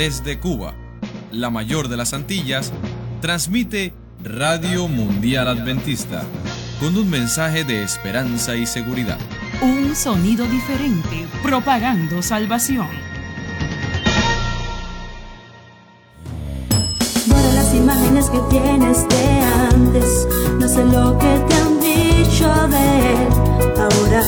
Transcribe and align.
desde 0.00 0.40
Cuba, 0.40 0.72
la 1.30 1.50
mayor 1.50 1.88
de 1.88 1.98
las 1.98 2.14
Antillas, 2.14 2.72
transmite 3.20 3.92
Radio 4.24 4.88
Mundial 4.88 5.46
Adventista 5.46 6.22
con 6.80 6.96
un 6.96 7.10
mensaje 7.10 7.64
de 7.64 7.82
esperanza 7.82 8.56
y 8.56 8.64
seguridad. 8.64 9.18
Un 9.60 9.94
sonido 9.94 10.46
diferente, 10.46 11.26
propagando 11.42 12.22
salvación. 12.22 12.88
Borra 17.26 17.52
las 17.52 17.74
imágenes 17.74 18.30
que 18.30 18.40
tienes 18.48 19.06
de 19.06 19.40
antes, 19.70 20.26
no 20.58 20.66
sé 20.66 20.82
lo 20.82 21.18
que 21.18 21.44
te 21.46 21.54
han 21.56 21.79
dicho 22.22 22.46
de. 22.68 23.80
Ahora 23.80 24.22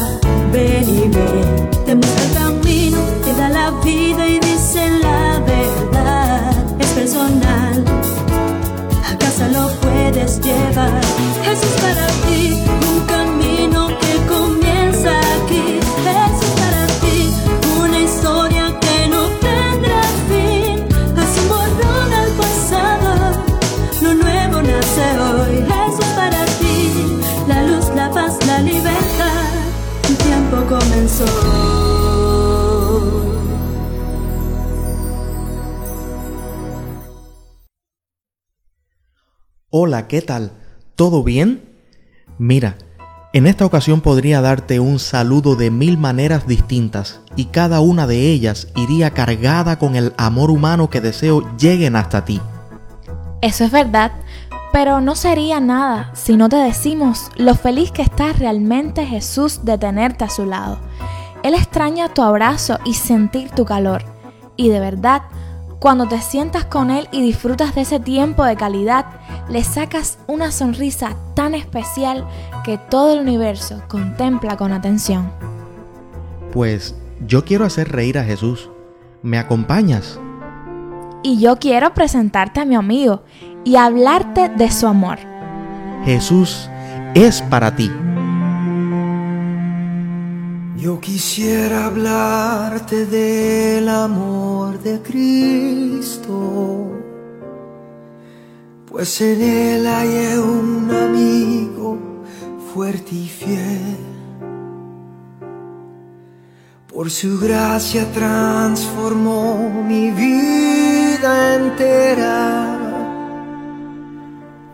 ven 0.53 0.89
y 0.89 1.09
ve, 1.09 1.69
te 1.87 1.95
muestra 1.95 2.25
el 2.25 2.33
camino, 2.33 2.99
te 3.25 3.33
da 3.35 3.49
la 3.49 3.71
vida 3.83 4.27
y 4.27 4.39
dice 4.41 4.91
la 5.03 5.41
verdad. 5.41 6.53
Es 6.79 6.91
personal, 6.91 7.85
a 9.11 9.19
casa 9.19 9.49
lo 9.49 9.69
puedes 9.81 10.41
llevar. 10.41 11.01
Jesús 11.45 11.75
para 11.83 12.07
ti, 12.25 12.63
Hola, 39.75 40.07
¿qué 40.07 40.21
tal? 40.21 40.53
¿Todo 40.97 41.25
bien? 41.25 41.65
Mira, 42.37 42.77
en 43.33 43.47
esta 43.47 43.65
ocasión 43.65 44.03
podría 44.03 44.43
darte 44.43 44.81
un 44.81 44.99
saludo 44.99 45.57
de 45.57 45.71
mil 45.71 45.97
maneras 45.97 46.47
distintas 46.47 47.23
y 47.37 47.47
cada 47.47 47.81
una 47.81 48.07
de 48.07 48.33
ellas 48.33 48.69
iría 48.77 49.13
cargada 49.13 49.79
con 49.79 49.97
el 49.97 50.13
amor 50.19 50.51
humano 50.51 50.91
que 50.91 51.01
deseo 51.01 51.57
lleguen 51.57 51.97
hasta 51.97 52.27
ti. 52.27 52.39
Eso 53.41 53.65
es 53.65 53.71
verdad, 53.71 54.13
pero 54.75 55.01
no 55.01 55.17
sería 55.17 55.59
nada 55.59 56.11
si 56.13 56.37
no 56.37 56.51
te 56.51 56.57
decimos 56.57 57.31
lo 57.37 57.55
feliz 57.55 57.93
que 57.93 58.03
está 58.03 58.35
realmente 58.35 59.07
Jesús 59.07 59.65
de 59.65 59.79
tenerte 59.79 60.25
a 60.25 60.29
su 60.29 60.45
lado. 60.45 60.81
Él 61.43 61.55
extraña 61.55 62.13
tu 62.13 62.21
abrazo 62.21 62.79
y 62.85 62.93
sentir 62.93 63.49
tu 63.53 63.65
calor. 63.65 64.05
Y 64.55 64.69
de 64.69 64.81
verdad, 64.81 65.23
cuando 65.83 66.07
te 66.07 66.21
sientas 66.21 66.65
con 66.67 66.93
Él 66.93 67.09
y 67.11 67.21
disfrutas 67.21 67.75
de 67.75 67.81
ese 67.81 67.99
tiempo 67.99 68.45
de 68.45 68.55
calidad, 68.55 69.05
le 69.49 69.65
sacas 69.65 70.17
una 70.29 70.53
sonrisa 70.53 71.17
tan 71.35 71.57
especial 71.57 72.25
que 72.63 72.79
todo 72.79 73.15
el 73.15 73.19
universo 73.19 73.83
contempla 73.89 74.57
con 74.57 74.73
atención. 74.73 75.33
Pues 76.53 76.95
yo 77.27 77.45
quiero 77.45 77.65
hacer 77.65 77.91
reír 77.91 78.17
a 78.17 78.23
Jesús. 78.23 78.71
¿Me 79.23 79.39
acompañas? 79.39 80.21
Y 81.25 81.41
yo 81.41 81.57
quiero 81.57 81.93
presentarte 81.95 82.61
a 82.61 82.65
mi 82.65 82.77
amigo 82.77 83.25
y 83.65 83.75
hablarte 83.75 84.51
de 84.51 84.71
su 84.71 84.87
amor. 84.87 85.19
Jesús 86.05 86.71
es 87.17 87.43
para 87.43 87.75
ti. 87.75 87.91
Yo 90.83 90.99
quisiera 90.99 91.87
hablarte 91.87 93.07
del 93.07 93.89
amor 93.89 94.81
de 94.81 95.01
Cristo, 95.01 96.91
pues 98.91 99.21
en 99.21 99.43
Él 99.43 99.87
hay 99.87 100.39
un 100.39 100.91
amigo 100.91 101.97
fuerte 102.75 103.15
y 103.15 103.29
fiel. 103.29 103.97
Por 106.93 107.13
su 107.13 107.39
gracia 107.39 108.11
transformó 108.11 109.85
mi 109.87 110.11
vida 110.11 111.55
entera. 111.55 112.77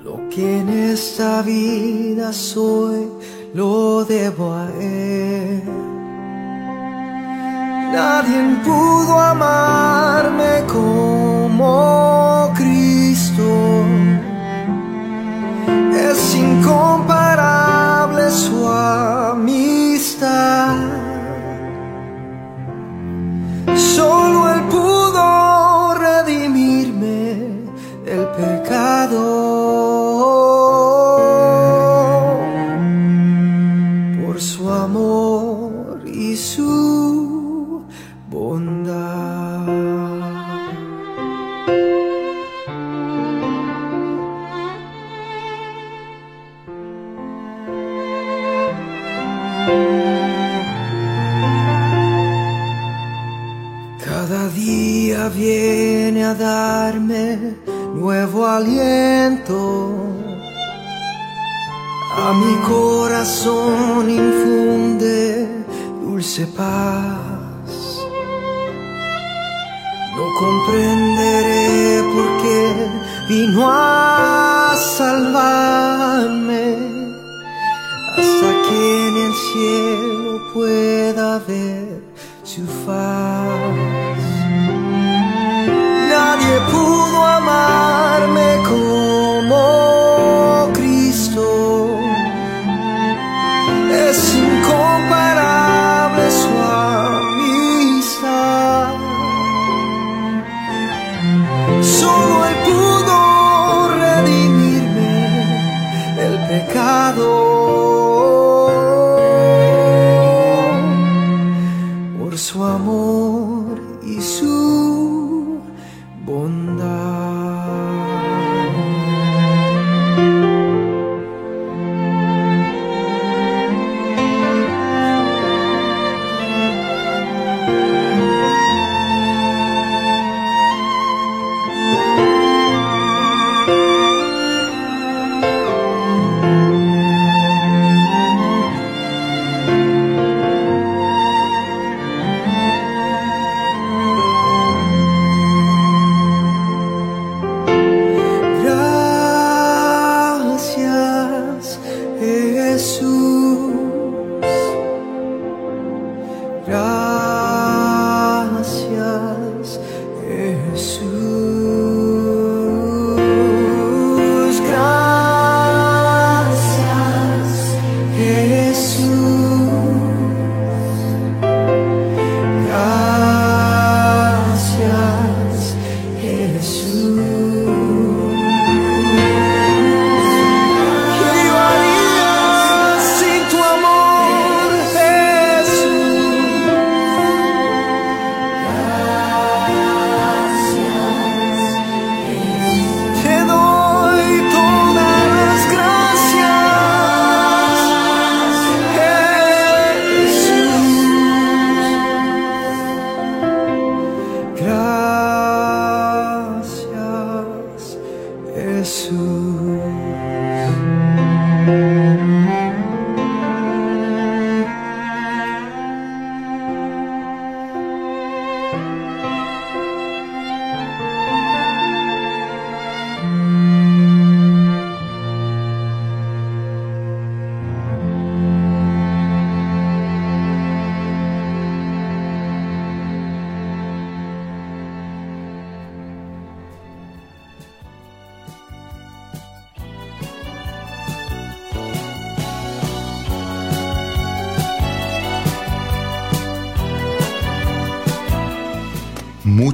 Lo 0.03 0.27
que 0.31 0.61
en 0.61 0.71
esta 0.71 1.43
vida 1.43 2.33
soy, 2.33 3.09
lo 3.53 4.07
debo 4.07 4.55
a 4.55 4.71
Él. 4.81 5.88
Nadie 7.93 8.41
pudo 8.65 9.19
amarme 9.19 10.63
como 10.67 12.53
Cristo. 12.55 13.85
Es 15.95 16.35
incomparable 16.35 18.31
su 18.31 18.69
amistad. 18.69 19.58
A 59.51 59.55
mi 62.35 62.55
corazón 62.69 64.11
infunde 64.11 65.65
dulce 66.03 66.47
paz. 66.49 67.17
No 70.17 70.25
comprenderé 70.39 72.03
por 72.13 72.43
qué 72.43 72.91
vino 73.31 73.71
a 73.71 74.77
salvarme 74.77 76.77
hasta 78.19 78.49
que 78.69 79.09
en 79.09 79.17
el 79.17 79.33
cielo 79.33 80.43
pueda 80.53 81.39
ver 81.39 82.03
su 82.45 82.67
faz. 82.85 83.28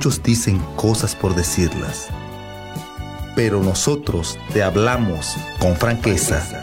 Muchos 0.04 0.22
dicen 0.22 0.58
cosas 0.76 1.16
por 1.16 1.34
decirlas, 1.34 2.08
pero 3.34 3.62
nosotros 3.62 4.38
te 4.52 4.62
hablamos 4.62 5.34
con 5.58 5.76
franqueza. 5.76 6.62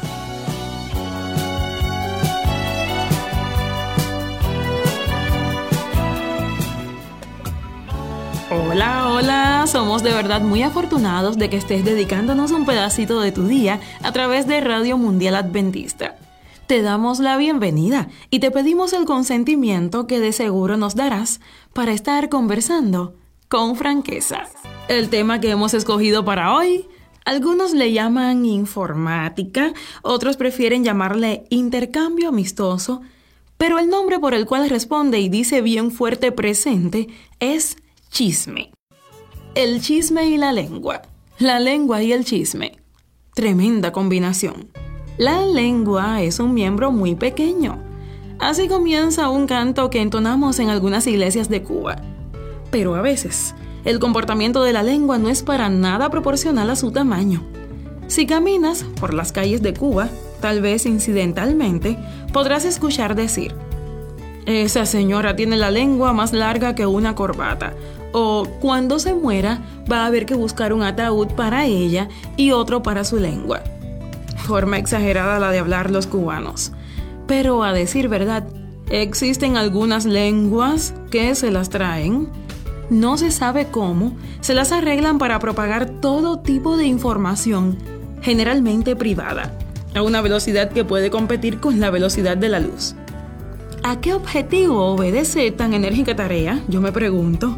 Hola, 8.52 9.10
hola, 9.10 9.66
somos 9.66 10.04
de 10.04 10.14
verdad 10.14 10.42
muy 10.42 10.62
afortunados 10.62 11.40
de 11.40 11.50
que 11.50 11.58
estés 11.58 11.84
dedicándonos 11.84 12.52
un 12.52 12.68
pedacito 12.68 13.22
de 13.22 13.32
tu 13.32 13.48
día 13.48 13.80
a 14.04 14.12
través 14.12 14.46
de 14.46 14.62
Radio 14.62 15.00
Mundial 15.00 15.36
Adventista. 15.36 16.16
Te 16.68 16.84
damos 16.84 17.18
la 17.20 17.38
bienvenida 17.38 18.08
y 18.30 18.38
te 18.38 18.52
pedimos 18.52 18.94
el 18.94 19.06
consentimiento 19.06 20.06
que 20.06 20.20
de 20.20 20.32
seguro 20.32 20.78
nos 20.78 20.94
darás 20.94 21.42
para 21.74 21.92
estar 21.92 22.30
conversando 22.30 23.16
con 23.52 23.76
franqueza. 23.76 24.44
El 24.88 25.10
tema 25.10 25.42
que 25.42 25.50
hemos 25.50 25.74
escogido 25.74 26.24
para 26.24 26.56
hoy, 26.56 26.88
algunos 27.26 27.74
le 27.74 27.92
llaman 27.92 28.46
informática, 28.46 29.74
otros 30.04 30.38
prefieren 30.38 30.86
llamarle 30.86 31.44
intercambio 31.50 32.30
amistoso, 32.30 33.02
pero 33.58 33.78
el 33.78 33.90
nombre 33.90 34.20
por 34.20 34.34
el 34.34 34.46
cual 34.46 34.70
responde 34.70 35.20
y 35.20 35.28
dice 35.28 35.62
bien 35.62 35.92
fuerte 35.92 36.32
presente 36.32 37.10
es 37.42 37.76
chisme. 38.10 38.72
El 39.54 39.82
chisme 39.82 40.28
y 40.28 40.38
la 40.38 40.54
lengua. 40.54 41.02
La 41.38 41.60
lengua 41.60 42.02
y 42.02 42.14
el 42.14 42.24
chisme. 42.24 42.78
Tremenda 43.36 43.92
combinación. 43.92 44.70
La 45.18 45.46
lengua 45.46 46.22
es 46.22 46.40
un 46.40 46.54
miembro 46.54 46.94
muy 46.94 47.16
pequeño. 47.16 47.84
Así 48.40 48.70
comienza 48.70 49.28
un 49.28 49.46
canto 49.46 49.90
que 49.90 50.00
entonamos 50.00 50.58
en 50.60 50.70
algunas 50.70 51.06
iglesias 51.06 51.50
de 51.50 51.64
Cuba. 51.64 52.02
Pero 52.72 52.96
a 52.96 53.02
veces, 53.02 53.54
el 53.86 54.00
comportamiento 54.00 54.64
de 54.64 54.74
la 54.74 54.84
lengua 54.84 55.18
no 55.18 55.30
es 55.30 55.44
para 55.44 55.70
nada 55.70 56.10
proporcional 56.10 56.70
a 56.70 56.76
su 56.76 56.92
tamaño. 56.92 57.44
Si 58.08 58.26
caminas 58.26 58.84
por 59.00 59.14
las 59.14 59.32
calles 59.32 59.62
de 59.62 59.74
Cuba, 59.74 60.10
tal 60.42 60.62
vez 60.62 60.86
incidentalmente, 60.86 61.98
podrás 62.34 62.66
escuchar 62.66 63.16
decir, 63.16 63.54
esa 64.46 64.86
señora 64.86 65.36
tiene 65.36 65.56
la 65.56 65.72
lengua 65.72 66.14
más 66.14 66.34
larga 66.34 66.76
que 66.76 66.86
una 66.86 67.16
corbata, 67.16 67.74
o 68.12 68.46
cuando 68.60 69.00
se 69.00 69.14
muera 69.14 69.62
va 69.90 70.04
a 70.04 70.08
haber 70.08 70.26
que 70.26 70.36
buscar 70.36 70.74
un 70.74 70.84
ataúd 70.84 71.28
para 71.30 71.66
ella 71.66 72.10
y 72.38 72.52
otro 72.52 72.84
para 72.84 73.04
su 73.04 73.18
lengua. 73.18 73.62
Forma 74.38 74.78
exagerada 74.78 75.40
la 75.40 75.52
de 75.52 75.60
hablar 75.60 75.92
los 75.92 76.08
cubanos. 76.08 76.72
Pero 77.28 77.64
a 77.64 77.72
decir 77.72 78.10
verdad, 78.10 78.44
existen 78.90 79.56
algunas 79.56 80.06
lenguas 80.06 80.94
que 81.12 81.36
se 81.36 81.52
las 81.52 81.70
traen. 81.70 82.28
No 82.92 83.16
se 83.16 83.32
sabe 83.32 83.68
cómo, 83.68 84.18
se 84.42 84.54
las 84.54 84.74
arreglan 84.74 85.18
para 85.18 85.40
propagar 85.40 85.90
todo 85.90 86.40
tipo 86.40 86.76
de 86.76 86.84
información, 86.84 87.78
generalmente 88.22 88.98
privada, 88.98 89.58
a 89.96 90.02
una 90.02 90.20
velocidad 90.20 90.70
que 90.74 90.84
puede 90.84 91.10
competir 91.10 91.62
con 91.62 91.80
la 91.80 91.90
velocidad 91.90 92.36
de 92.36 92.50
la 92.50 92.60
luz. 92.60 92.96
¿A 93.82 94.02
qué 94.02 94.14
objetivo 94.14 94.88
obedece 94.88 95.50
tan 95.52 95.74
enérgica 95.74 96.18
tarea? 96.18 96.60
Yo 96.68 96.82
me 96.82 96.92
pregunto. 96.92 97.58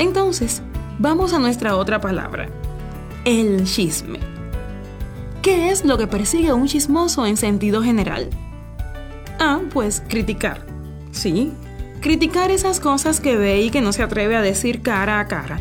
Entonces, 0.00 0.60
vamos 0.98 1.32
a 1.32 1.38
nuestra 1.38 1.76
otra 1.76 2.00
palabra, 2.00 2.48
el 3.24 3.62
chisme. 3.62 4.18
¿Qué 5.40 5.70
es 5.70 5.84
lo 5.84 5.98
que 5.98 6.08
persigue 6.08 6.52
un 6.52 6.66
chismoso 6.66 7.26
en 7.26 7.36
sentido 7.36 7.80
general? 7.80 8.28
Ah, 9.38 9.60
pues 9.72 10.02
criticar. 10.08 10.66
Sí, 11.12 11.52
criticar 12.04 12.52
esas 12.52 12.78
cosas 12.78 13.18
que 13.18 13.36
ve 13.36 13.62
y 13.62 13.70
que 13.70 13.80
no 13.80 13.92
se 13.92 14.04
atreve 14.04 14.36
a 14.36 14.42
decir 14.42 14.80
cara 14.80 15.18
a 15.18 15.26
cara. 15.26 15.60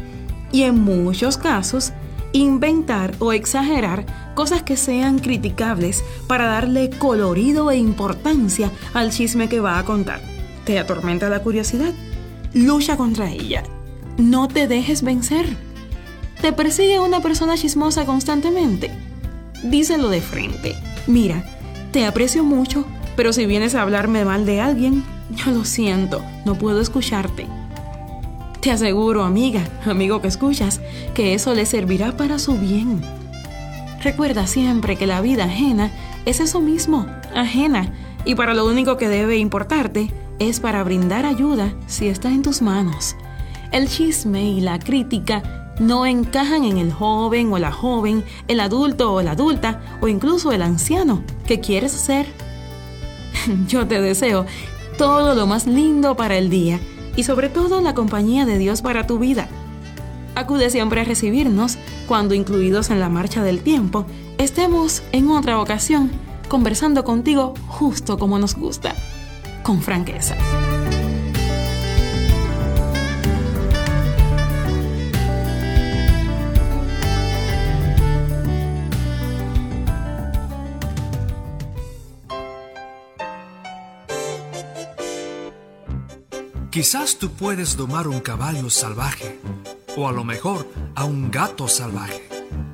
Y 0.52 0.62
en 0.62 0.80
muchos 0.80 1.40
casos, 1.40 1.94
inventar 2.34 3.16
o 3.18 3.34
exagerar 3.34 4.06
cosas 4.36 4.62
que 4.62 4.78
sean 4.78 5.18
criticables 5.18 6.04
para 6.28 6.46
darle 6.46 6.92
colorido 6.92 7.72
e 7.72 7.78
importancia 7.78 8.70
al 8.94 9.10
chisme 9.10 9.50
que 9.50 9.60
va 9.60 9.80
a 9.80 9.86
contar. 9.86 10.22
¿Te 10.66 10.78
atormenta 10.78 11.30
la 11.30 11.42
curiosidad? 11.42 11.94
Lucha 12.54 12.98
contra 12.98 13.32
ella 13.32 13.64
no 14.18 14.48
te 14.48 14.68
dejes 14.68 15.02
vencer. 15.02 15.46
¿Te 16.42 16.54
persigue 16.54 17.00
una 17.00 17.22
persona 17.22 17.58
chismosa 17.58 18.06
constantemente? 18.06 18.92
Díselo 19.64 20.10
de 20.10 20.22
frente. 20.22 20.76
Mira, 21.08 21.44
te 21.92 22.06
aprecio 22.06 22.44
mucho, 22.44 22.86
pero 23.16 23.34
si 23.34 23.46
vienes 23.46 23.76
a 23.76 23.82
hablarme 23.82 24.26
mal 24.26 24.46
de 24.46 24.62
alguien, 24.62 25.04
yo 25.34 25.52
lo 25.52 25.66
siento, 25.66 26.22
no 26.46 26.56
puedo 26.56 26.82
escucharte. 26.82 27.48
Te 28.62 28.72
aseguro, 28.72 29.24
amiga, 29.24 29.68
amigo 29.86 30.22
que 30.22 30.28
escuchas, 30.28 30.80
que 31.14 31.34
eso 31.34 31.54
le 31.54 31.66
servirá 31.66 32.16
para 32.16 32.40
su 32.40 32.54
bien. 32.56 33.02
Recuerda 34.02 34.48
siempre 34.48 34.96
que 34.96 35.08
la 35.08 35.22
vida 35.22 35.46
ajena 35.46 35.92
es 36.26 36.40
eso 36.40 36.62
mismo, 36.62 37.06
ajena, 37.36 37.92
y 38.26 38.36
para 38.36 38.54
lo 38.54 38.66
único 38.66 38.98
que 38.98 39.10
debe 39.10 39.38
importarte 39.38 40.12
es 40.40 40.60
para 40.60 40.84
brindar 40.84 41.26
ayuda 41.26 41.74
si 41.88 42.08
está 42.08 42.30
en 42.30 42.42
tus 42.42 42.62
manos. 42.62 43.16
El 43.72 43.90
chisme 43.90 44.44
y 44.44 44.62
la 44.62 44.80
crítica 44.80 45.72
no 45.80 46.06
encajan 46.06 46.64
en 46.64 46.78
el 46.78 46.92
joven 46.92 47.52
o 47.52 47.60
la 47.60 47.72
joven, 47.72 48.24
el 48.48 48.60
adulto 48.60 49.14
o 49.14 49.22
la 49.22 49.32
adulta 49.32 49.82
o 50.02 50.08
incluso 50.08 50.52
el 50.52 50.62
anciano 50.62 51.24
que 51.46 51.60
quieres 51.60 51.92
ser. 51.92 52.28
Yo 53.68 53.88
te 53.88 54.00
deseo 54.02 54.46
todo 54.98 55.36
lo 55.36 55.48
más 55.48 55.68
lindo 55.68 56.16
para 56.16 56.38
el 56.38 56.50
día 56.50 56.80
y 57.16 57.24
sobre 57.24 57.50
todo 57.50 57.82
la 57.82 57.94
compañía 57.94 58.46
de 58.46 58.58
Dios 58.58 58.82
para 58.82 59.08
tu 59.08 59.20
vida. 59.20 59.48
Acude 60.36 60.70
siempre 60.70 61.02
a 61.02 61.04
recibirnos 61.04 61.78
cuando 62.08 62.34
incluidos 62.34 62.90
en 62.90 63.00
la 63.00 63.10
marcha 63.10 63.44
del 63.44 63.62
tiempo 63.62 64.06
estemos 64.38 65.04
en 65.12 65.30
otra 65.30 65.60
ocasión 65.60 66.12
conversando 66.50 67.04
contigo 67.04 67.54
justo 67.68 68.18
como 68.18 68.40
nos 68.40 68.56
gusta, 68.56 68.96
con 69.64 69.82
franqueza. 69.82 70.36
Quizás 86.74 87.18
tú 87.18 87.30
puedes 87.30 87.78
domar 87.78 88.08
un 88.08 88.20
caballo 88.20 88.68
salvaje, 88.72 89.38
o 89.96 90.08
a 90.08 90.12
lo 90.12 90.24
mejor 90.24 90.68
a 90.96 91.06
un 91.06 91.30
gato 91.30 91.68
salvaje, 91.68 92.28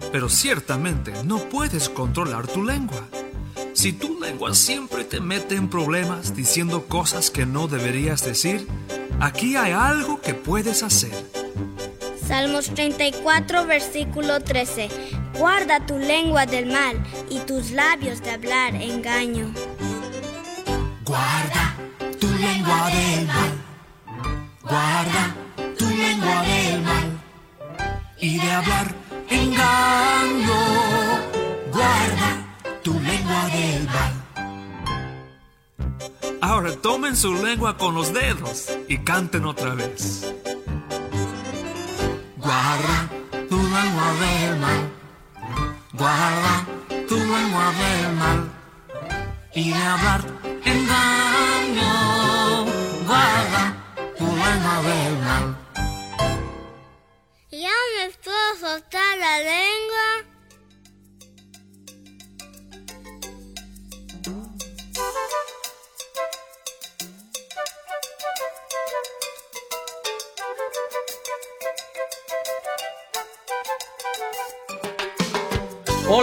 pero 0.10 0.30
ciertamente 0.30 1.12
no 1.26 1.40
puedes 1.50 1.90
controlar 1.90 2.48
tu 2.48 2.64
lengua. 2.64 3.04
Si 3.74 3.92
tu 3.92 4.18
lengua 4.22 4.56
siempre 4.56 5.04
te 5.04 5.20
mete 5.20 5.56
en 5.56 5.70
problemas 5.70 6.34
diciendo 6.34 6.86
cosas 6.86 7.30
que 7.30 7.46
no 7.46 7.68
deberías 7.68 8.24
decir, 8.24 8.66
aquí 9.20 9.58
hay 9.58 9.74
algo 9.74 10.22
que 10.22 10.34
puedes 10.34 10.82
hacer. 10.82 11.12
Salmos 12.26 12.74
34, 12.74 13.66
versículo 13.66 14.40
13. 14.40 14.88
Guarda 15.38 15.86
tu 15.86 15.98
lengua 15.98 16.46
del 16.46 16.68
mal 16.68 17.04
y 17.30 17.40
tus 17.40 17.72
labios 17.72 18.22
de 18.22 18.32
hablar 18.32 18.76
engaño. 18.76 19.54
Guarda 21.04 21.76
tu 22.18 22.28
lengua 22.30 22.90
del 22.92 23.28
mal 23.28 23.49
Guarda 24.70 25.36
tu 25.80 25.86
lengua 25.90 26.44
del 26.44 26.82
mal 26.84 27.08
y 28.20 28.40
de 28.40 28.52
hablar 28.52 28.88
engaño. 29.28 30.62
Guarda 31.74 32.30
tu 32.84 32.94
lengua 33.00 33.46
del 33.48 33.88
mal. 33.96 34.14
Ahora 36.42 36.72
tomen 36.84 37.16
su 37.16 37.34
lengua 37.34 37.78
con 37.78 37.96
los 37.96 38.14
dedos 38.14 38.68
y 38.88 39.00
canten 39.00 39.46
otra 39.46 39.74
vez. 39.74 40.32
Guarda 42.38 43.10
tu 43.50 43.58
lengua 43.58 44.14
del 44.22 44.60
mal. 44.60 44.82
Guarda 45.94 46.66
tu 47.08 47.16
lengua 47.18 47.74
del 47.82 48.16
mal 48.18 48.50
y 49.56 49.72
de 49.72 49.84
hablar 49.84 50.22
engaño. 50.64 51.29
Ya 54.88 55.59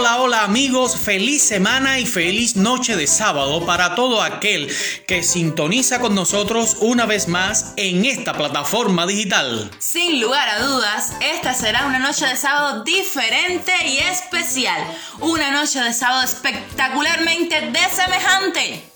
Hola, 0.09 0.43
amigos, 0.43 0.97
feliz 0.97 1.43
semana 1.43 1.99
y 1.99 2.05
feliz 2.05 2.55
noche 2.55 2.95
de 2.95 3.07
sábado 3.07 3.65
para 3.65 3.93
todo 3.93 4.21
aquel 4.21 4.73
que 5.05 5.21
sintoniza 5.21 5.99
con 5.99 6.15
nosotros 6.15 6.77
una 6.79 7.05
vez 7.05 7.27
más 7.27 7.73
en 7.75 8.05
esta 8.05 8.31
plataforma 8.31 9.05
digital. 9.05 9.69
Sin 9.79 10.21
lugar 10.21 10.47
a 10.47 10.61
dudas, 10.61 11.11
esta 11.19 11.53
será 11.53 11.85
una 11.87 11.99
noche 11.99 12.25
de 12.25 12.37
sábado 12.37 12.83
diferente 12.83 13.73
y 13.85 13.97
especial. 13.97 14.81
Una 15.19 15.51
noche 15.51 15.81
de 15.81 15.91
sábado 15.91 16.23
espectacularmente 16.23 17.69
desemejante. 17.71 18.86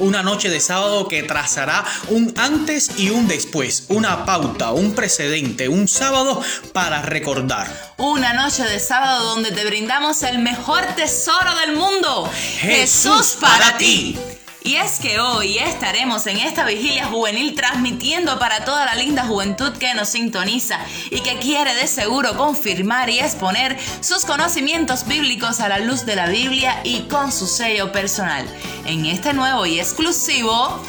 Una 0.00 0.22
noche 0.22 0.48
de 0.48 0.60
sábado 0.60 1.08
que 1.08 1.22
trazará 1.22 1.84
un 2.08 2.32
antes 2.38 2.90
y 2.96 3.10
un 3.10 3.28
después, 3.28 3.84
una 3.88 4.24
pauta, 4.24 4.72
un 4.72 4.94
precedente, 4.94 5.68
un 5.68 5.88
sábado 5.88 6.42
para 6.72 7.02
recordar. 7.02 7.94
Una 7.98 8.32
noche 8.32 8.64
de 8.64 8.80
sábado 8.80 9.34
donde 9.34 9.52
te 9.52 9.62
brindamos 9.66 10.22
el 10.22 10.38
mejor 10.38 10.86
tesoro 10.96 11.54
del 11.56 11.76
mundo. 11.76 12.30
Jesús 12.60 13.36
para 13.38 13.76
ti. 13.76 14.18
Y 14.62 14.76
es 14.76 15.00
que 15.00 15.18
hoy 15.20 15.56
estaremos 15.56 16.26
en 16.26 16.36
esta 16.36 16.66
vigilia 16.66 17.06
juvenil 17.06 17.54
transmitiendo 17.54 18.38
para 18.38 18.64
toda 18.64 18.84
la 18.84 18.94
linda 18.94 19.24
juventud 19.24 19.72
que 19.72 19.94
nos 19.94 20.10
sintoniza 20.10 20.78
y 21.10 21.20
que 21.20 21.38
quiere 21.38 21.74
de 21.74 21.86
seguro 21.86 22.36
confirmar 22.36 23.08
y 23.08 23.20
exponer 23.20 23.78
sus 24.02 24.26
conocimientos 24.26 25.06
bíblicos 25.06 25.60
a 25.60 25.68
la 25.70 25.78
luz 25.78 26.04
de 26.04 26.16
la 26.16 26.26
Biblia 26.26 26.80
y 26.84 27.00
con 27.02 27.32
su 27.32 27.46
sello 27.46 27.90
personal. 27.90 28.46
En 28.84 29.06
este 29.06 29.32
nuevo 29.32 29.64
y 29.64 29.80
exclusivo 29.80 30.82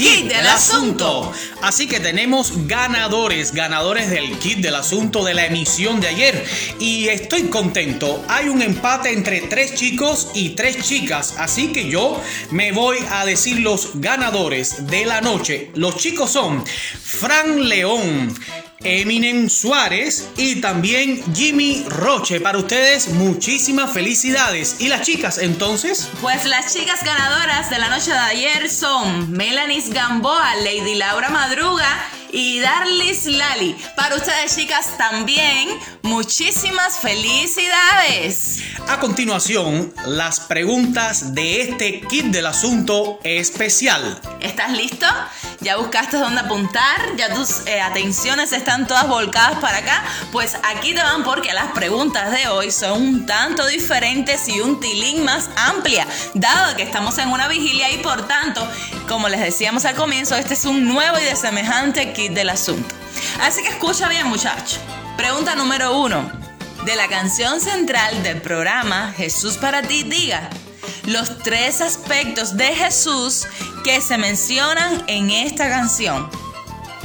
kit 0.00 0.28
del 0.28 0.46
asunto. 0.46 1.30
Así 1.60 1.86
que 1.86 2.00
tenemos 2.00 2.66
ganadores, 2.66 3.52
ganadores 3.52 4.08
del 4.08 4.38
kit 4.38 4.60
del 4.60 4.76
asunto 4.76 5.22
de 5.24 5.34
la 5.34 5.44
emisión 5.44 6.00
de 6.00 6.08
ayer. 6.08 6.46
Y 6.78 7.08
estoy 7.08 7.44
contento. 7.44 8.24
Hay 8.28 8.48
un 8.48 8.62
empate 8.62 9.12
entre 9.12 9.42
tres 9.42 9.74
chicos 9.74 10.28
y 10.32 10.50
tres 10.50 10.82
chicas. 10.82 11.34
Así 11.36 11.68
que 11.68 11.90
yo 11.90 12.18
me 12.50 12.72
voy 12.72 12.96
a 13.10 13.26
decir 13.26 13.60
los 13.60 13.90
ganadores 14.00 14.86
de 14.86 15.04
la 15.04 15.20
noche. 15.20 15.70
Los 15.74 15.98
chicos 15.98 16.30
son 16.30 16.64
Fran 16.64 17.68
León. 17.68 18.34
Eminem 18.82 19.50
Suárez 19.50 20.30
y 20.36 20.60
también 20.60 21.22
Jimmy 21.34 21.84
Roche. 21.88 22.40
Para 22.40 22.58
ustedes, 22.58 23.08
muchísimas 23.08 23.92
felicidades. 23.92 24.76
¿Y 24.78 24.88
las 24.88 25.02
chicas 25.02 25.38
entonces? 25.38 26.08
Pues 26.22 26.46
las 26.46 26.72
chicas 26.72 27.04
ganadoras 27.04 27.68
de 27.68 27.78
la 27.78 27.88
noche 27.88 28.10
de 28.10 28.18
ayer 28.18 28.70
son 28.70 29.30
Melanis 29.30 29.90
Gamboa, 29.90 30.54
Lady 30.56 30.94
Laura 30.94 31.28
Madruga 31.28 31.88
y 32.32 32.60
Darlis 32.60 33.26
Lali. 33.26 33.76
Para 33.96 34.16
ustedes, 34.16 34.56
chicas, 34.56 34.96
también 34.96 35.68
muchísimas 36.02 36.98
felicidades. 36.98 38.62
A 38.88 38.98
continuación, 38.98 39.92
las 40.06 40.40
preguntas 40.40 41.34
de 41.34 41.62
este 41.62 42.00
kit 42.02 42.26
del 42.26 42.46
asunto 42.46 43.18
especial. 43.24 44.20
¿Estás 44.40 44.72
listo? 44.72 45.06
¿Ya 45.60 45.76
buscaste 45.76 46.16
dónde 46.16 46.40
apuntar? 46.40 47.16
¿Ya 47.16 47.34
tus 47.34 47.66
eh, 47.66 47.80
atenciones 47.80 48.52
están 48.52 48.86
todas 48.86 49.06
volcadas 49.08 49.58
para 49.58 49.78
acá? 49.78 50.02
Pues 50.32 50.56
aquí 50.64 50.94
te 50.94 51.02
van 51.02 51.22
porque 51.22 51.52
las 51.52 51.72
preguntas 51.72 52.30
de 52.32 52.48
hoy 52.48 52.70
son 52.70 53.02
un 53.02 53.26
tanto 53.26 53.66
diferentes 53.66 54.48
y 54.48 54.60
un 54.60 54.80
tilín 54.80 55.24
más 55.24 55.50
amplia, 55.56 56.06
dado 56.34 56.76
que 56.76 56.82
estamos 56.82 57.18
en 57.18 57.28
una 57.28 57.48
vigilia 57.48 57.90
y 57.90 57.98
por 57.98 58.26
tanto, 58.26 58.66
como 59.08 59.28
les 59.28 59.40
decíamos 59.40 59.84
al 59.84 59.94
comienzo, 59.94 60.34
este 60.36 60.54
es 60.54 60.64
un 60.64 60.86
nuevo 60.86 61.18
y 61.18 61.24
desemejante 61.24 62.12
kit 62.12 62.19
del 62.28 62.50
asunto. 62.50 62.94
Así 63.40 63.62
que 63.62 63.68
escucha 63.68 64.08
bien 64.08 64.26
muchachos. 64.26 64.80
Pregunta 65.16 65.54
número 65.54 65.98
uno. 65.98 66.30
De 66.84 66.96
la 66.96 67.08
canción 67.08 67.60
central 67.60 68.22
del 68.22 68.40
programa 68.40 69.12
Jesús 69.16 69.58
para 69.58 69.82
ti, 69.82 70.02
diga 70.02 70.48
los 71.06 71.38
tres 71.38 71.80
aspectos 71.80 72.56
de 72.56 72.68
Jesús 72.74 73.46
que 73.84 74.00
se 74.00 74.18
mencionan 74.18 75.04
en 75.06 75.30
esta 75.30 75.68
canción. 75.68 76.30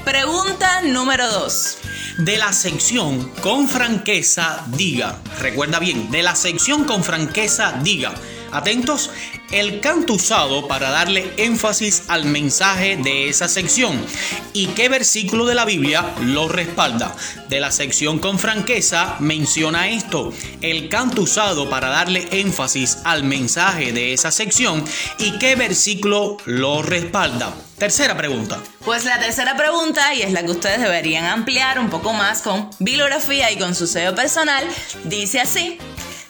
Pregunta 0.04 0.82
número 0.84 1.30
2. 1.32 1.78
De 2.20 2.38
la 2.38 2.54
sección 2.54 3.30
con 3.42 3.68
franqueza 3.68 4.64
diga. 4.68 5.20
Recuerda 5.40 5.80
bien, 5.80 6.12
de 6.12 6.24
la 6.24 6.36
sección 6.36 6.84
con 6.84 7.04
franqueza 7.04 7.74
diga. 7.82 8.14
Atentos, 8.56 9.10
el 9.52 9.82
canto 9.82 10.14
usado 10.14 10.68
para 10.68 10.90
darle 10.90 11.34
énfasis 11.36 12.04
al 12.08 12.24
mensaje 12.24 12.96
de 12.96 13.28
esa 13.28 13.50
sección 13.50 14.02
y 14.54 14.68
qué 14.68 14.88
versículo 14.88 15.46
de 15.46 15.56
la 15.56 15.66
Biblia 15.66 16.14
lo 16.22 16.48
respalda. 16.48 17.14
De 17.50 17.60
la 17.60 17.72
sección 17.72 18.20
con 18.20 18.40
franqueza 18.40 19.18
menciona 19.20 19.90
esto, 19.90 20.32
el 20.62 20.88
canto 20.88 21.24
usado 21.24 21.70
para 21.70 21.90
darle 21.90 22.28
énfasis 22.32 23.00
al 23.04 23.24
mensaje 23.24 23.92
de 23.92 24.14
esa 24.14 24.32
sección 24.32 24.86
y 25.20 25.38
qué 25.38 25.56
versículo 25.56 26.38
lo 26.46 26.82
respalda. 26.82 27.54
Tercera 27.78 28.16
pregunta. 28.16 28.60
Pues 28.86 29.04
la 29.04 29.20
tercera 29.20 29.58
pregunta, 29.58 30.14
y 30.14 30.22
es 30.22 30.32
la 30.32 30.44
que 30.44 30.52
ustedes 30.52 30.80
deberían 30.80 31.26
ampliar 31.26 31.78
un 31.78 31.90
poco 31.90 32.14
más 32.14 32.42
con 32.42 32.70
bibliografía 32.80 33.52
y 33.52 33.58
con 33.58 33.76
su 33.76 33.86
sello 33.86 34.16
personal, 34.16 34.66
dice 35.04 35.42
así. 35.42 35.78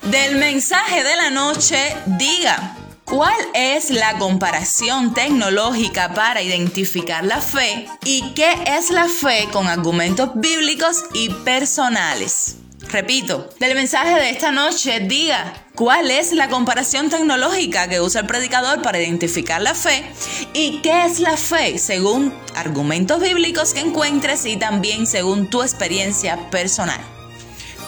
Del 0.05 0.35
mensaje 0.35 1.03
de 1.03 1.15
la 1.15 1.31
noche, 1.31 1.95
diga, 2.05 2.77
¿cuál 3.05 3.35
es 3.55 3.89
la 3.89 4.19
comparación 4.19 5.15
tecnológica 5.15 6.13
para 6.13 6.43
identificar 6.43 7.25
la 7.25 7.41
fe 7.41 7.87
y 8.03 8.33
qué 8.35 8.53
es 8.67 8.91
la 8.91 9.07
fe 9.07 9.47
con 9.51 9.67
argumentos 9.67 10.29
bíblicos 10.35 11.05
y 11.13 11.29
personales? 11.29 12.57
Repito, 12.91 13.49
del 13.59 13.73
mensaje 13.73 14.13
de 14.13 14.29
esta 14.29 14.51
noche, 14.51 14.99
diga 14.99 15.53
cuál 15.73 16.11
es 16.11 16.33
la 16.33 16.49
comparación 16.49 17.09
tecnológica 17.09 17.87
que 17.87 17.99
usa 17.99 18.21
el 18.21 18.27
predicador 18.27 18.83
para 18.83 19.01
identificar 19.01 19.59
la 19.59 19.73
fe 19.73 20.05
y 20.53 20.81
qué 20.83 21.05
es 21.05 21.19
la 21.19 21.35
fe 21.35 21.79
según 21.79 22.31
argumentos 22.53 23.19
bíblicos 23.19 23.73
que 23.73 23.79
encuentres 23.79 24.45
y 24.45 24.57
también 24.57 25.07
según 25.07 25.49
tu 25.49 25.63
experiencia 25.63 26.51
personal. 26.51 27.14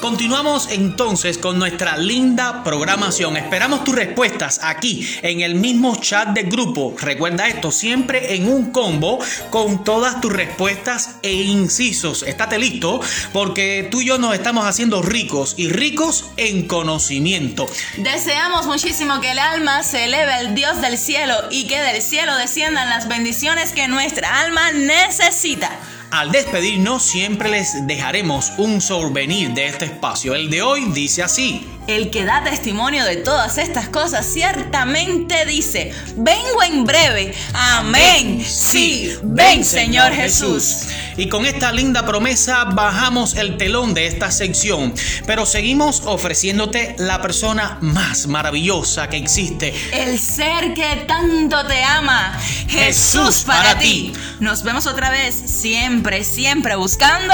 Continuamos 0.02 0.70
entonces 0.70 1.40
con 1.40 1.58
nuestra 1.58 1.98
linda 1.98 2.64
programación. 2.64 3.36
Esperamos 3.36 3.84
tus 3.84 3.96
respuestas 3.96 4.60
aquí 4.62 5.10
en 5.24 5.42
el 5.42 5.56
mismo 5.56 5.96
chat 5.96 6.30
de 6.30 6.44
grupo. 6.44 6.96
Recuerda 7.00 7.48
esto, 7.48 7.72
siempre 7.72 8.36
en 8.36 8.48
un 8.48 8.72
combo 8.72 9.18
con 9.50 9.84
todas 9.84 10.22
tus 10.22 10.32
respuestas 10.32 11.16
e 11.24 11.34
incisos. 11.34 12.22
Estate 12.24 12.60
listo 12.60 13.02
porque 13.34 13.88
tú 13.90 14.02
y 14.02 14.06
yo 14.06 14.20
nos 14.20 14.36
estamos 14.36 14.66
haciendo 14.68 15.02
ricos 15.02 15.56
y 15.58 15.70
ricos 15.70 16.30
en 16.38 16.68
conocimiento. 16.68 17.66
Deseamos 17.98 18.68
muchísimo 18.68 19.20
que 19.20 19.32
el 19.32 19.40
alma 19.40 19.82
se 19.82 20.06
eleve 20.06 20.32
al 20.32 20.54
Dios 20.54 20.80
del 20.80 21.00
cielo 21.00 21.36
y 21.50 21.66
que 21.66 21.82
del 21.82 22.04
cielo 22.04 22.36
desciendan 22.38 22.90
las 22.90 23.08
bendiciones 23.08 23.72
que 23.72 23.88
nuestra 23.88 24.42
alma 24.42 24.72
necesita. 24.72 25.72
Al 26.12 26.32
despedirnos 26.32 27.04
siempre 27.04 27.50
les 27.50 27.86
dejaremos 27.86 28.54
un 28.58 28.80
souvenir 28.80 29.54
de 29.54 29.68
este 29.68 29.86
espacio. 29.86 30.36
El 30.36 30.50
de 30.50 30.62
hoy 30.62 30.86
dice 30.94 31.22
así. 31.22 31.77
El 31.88 32.10
que 32.10 32.26
da 32.26 32.44
testimonio 32.44 33.06
de 33.06 33.16
todas 33.16 33.58
estas 33.58 33.88
cosas 33.88 34.26
ciertamente 34.26 35.46
dice, 35.46 35.94
vengo 36.18 36.62
en 36.64 36.84
breve. 36.84 37.34
Amén. 37.54 38.44
Sí, 38.46 39.16
ven 39.24 39.64
Señor 39.64 40.12
Jesús. 40.12 40.88
Y 41.16 41.30
con 41.30 41.46
esta 41.46 41.72
linda 41.72 42.06
promesa 42.06 42.66
bajamos 42.66 43.36
el 43.36 43.58
telón 43.58 43.94
de 43.94 44.06
esta 44.06 44.32
sección, 44.32 44.94
pero 45.26 45.46
seguimos 45.46 46.02
ofreciéndote 46.06 46.96
la 47.00 47.22
persona 47.22 47.78
más 47.82 48.28
maravillosa 48.28 49.10
que 49.10 49.18
existe. 49.18 49.74
El 49.94 50.20
ser 50.20 50.74
que 50.74 51.06
tanto 51.08 51.66
te 51.66 51.84
ama. 51.84 52.38
Jesús 52.68 53.44
para 53.46 53.80
ti. 53.80 54.12
Nos 54.40 54.64
vemos 54.64 54.88
otra 54.88 55.10
vez, 55.10 55.34
siempre, 55.34 56.24
siempre 56.26 56.76
buscando 56.76 57.34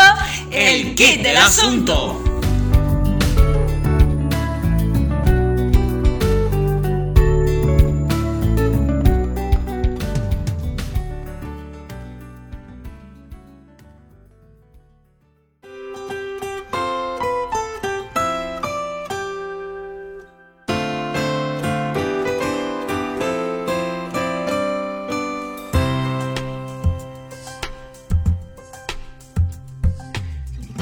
el 0.52 0.94
kit 0.96 1.22
del 1.24 1.38
asunto. 1.38 2.33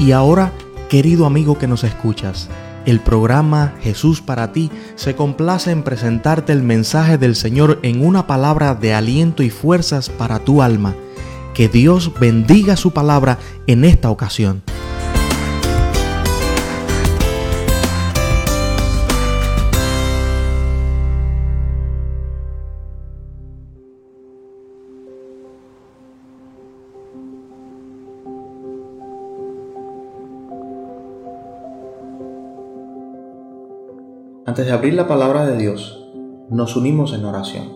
Y 0.02 0.14
ahora, 0.14 0.52
querido 0.90 1.28
amigo 1.28 1.60
que 1.60 1.68
nos 1.68 1.84
escuchas, 1.84 2.50
el 2.88 3.02
programa 3.02 3.76
Jesús 3.82 4.20
para 4.20 4.52
ti 4.52 4.72
se 4.96 5.16
complace 5.16 5.70
en 5.70 5.84
presentarte 5.84 6.54
el 6.54 6.64
mensaje 6.64 7.20
del 7.20 7.36
Señor 7.36 7.78
en 7.84 8.04
una 8.04 8.26
palabra 8.26 8.74
de 8.74 8.96
aliento 8.96 9.44
y 9.44 9.52
fuerzas 9.52 10.10
para 10.10 10.40
tu 10.40 10.64
alma. 10.64 10.96
Que 11.54 11.70
Dios 11.70 12.12
bendiga 12.20 12.78
su 12.78 12.90
palabra 12.90 13.38
en 13.68 13.86
esta 13.86 14.10
ocasión. 14.10 14.64
Antes 34.52 34.66
de 34.66 34.74
abrir 34.74 34.96
la 34.96 35.08
palabra 35.08 35.46
de 35.46 35.56
Dios, 35.56 35.98
nos 36.50 36.76
unimos 36.76 37.14
en 37.14 37.24
oración. 37.24 37.70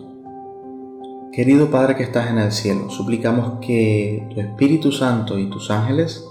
Querido 1.32 1.72
Padre 1.72 1.96
que 1.96 2.04
estás 2.04 2.30
en 2.30 2.38
el 2.38 2.52
cielo, 2.52 2.90
suplicamos 2.90 3.60
que 3.66 4.28
tu 4.34 4.42
Espíritu 4.42 4.92
Santo 4.92 5.40
y 5.40 5.50
tus 5.50 5.72
ángeles 5.72 6.28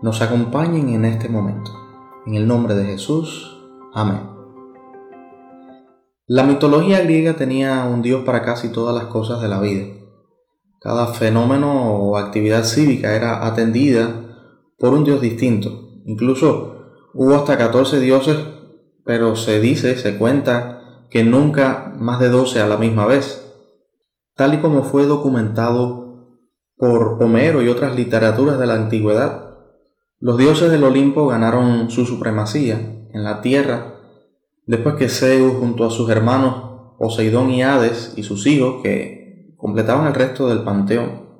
nos 0.00 0.22
acompañen 0.22 0.90
en 0.90 1.04
este 1.04 1.28
momento. 1.28 1.72
En 2.26 2.36
el 2.36 2.46
nombre 2.46 2.76
de 2.76 2.84
Jesús. 2.84 3.60
Amén. 3.92 4.20
La 6.28 6.44
mitología 6.44 7.00
griega 7.00 7.34
tenía 7.34 7.82
un 7.82 8.00
dios 8.00 8.22
para 8.22 8.42
casi 8.42 8.68
todas 8.68 8.94
las 8.94 9.10
cosas 9.10 9.42
de 9.42 9.48
la 9.48 9.58
vida. 9.58 9.84
Cada 10.80 11.08
fenómeno 11.08 11.96
o 11.96 12.16
actividad 12.16 12.62
cívica 12.62 13.16
era 13.16 13.44
atendida 13.44 14.14
por 14.78 14.94
un 14.94 15.02
dios 15.02 15.20
distinto. 15.20 15.88
Incluso 16.06 16.92
hubo 17.14 17.34
hasta 17.34 17.58
14 17.58 17.98
dioses 17.98 18.57
pero 19.08 19.36
se 19.36 19.58
dice, 19.58 19.96
se 19.96 20.18
cuenta, 20.18 21.06
que 21.08 21.24
nunca 21.24 21.94
más 21.96 22.20
de 22.20 22.28
doce 22.28 22.60
a 22.60 22.66
la 22.66 22.76
misma 22.76 23.06
vez, 23.06 23.54
tal 24.36 24.52
y 24.52 24.58
como 24.58 24.82
fue 24.82 25.06
documentado 25.06 26.28
por 26.76 27.16
Homero 27.22 27.62
y 27.62 27.68
otras 27.68 27.96
literaturas 27.96 28.58
de 28.58 28.66
la 28.66 28.74
antigüedad. 28.74 29.56
Los 30.20 30.36
dioses 30.36 30.70
del 30.70 30.84
Olimpo 30.84 31.26
ganaron 31.26 31.88
su 31.88 32.04
supremacía 32.04 32.74
en 33.10 33.24
la 33.24 33.40
tierra 33.40 33.94
después 34.66 34.96
que 34.96 35.08
Zeus 35.08 35.54
junto 35.54 35.86
a 35.86 35.90
sus 35.90 36.10
hermanos 36.10 36.96
Poseidón 36.98 37.48
y 37.48 37.62
Hades 37.62 38.12
y 38.16 38.24
sus 38.24 38.46
hijos, 38.46 38.82
que 38.82 39.54
completaban 39.56 40.06
el 40.06 40.12
resto 40.12 40.50
del 40.50 40.64
panteón, 40.64 41.30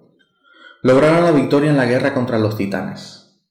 lograron 0.81 1.23
la 1.23 1.33
victoria 1.33 1.69
en 1.69 1.77
la 1.77 1.85
guerra 1.85 2.15
contra 2.15 2.39
los 2.39 2.57
titanes. 2.57 3.43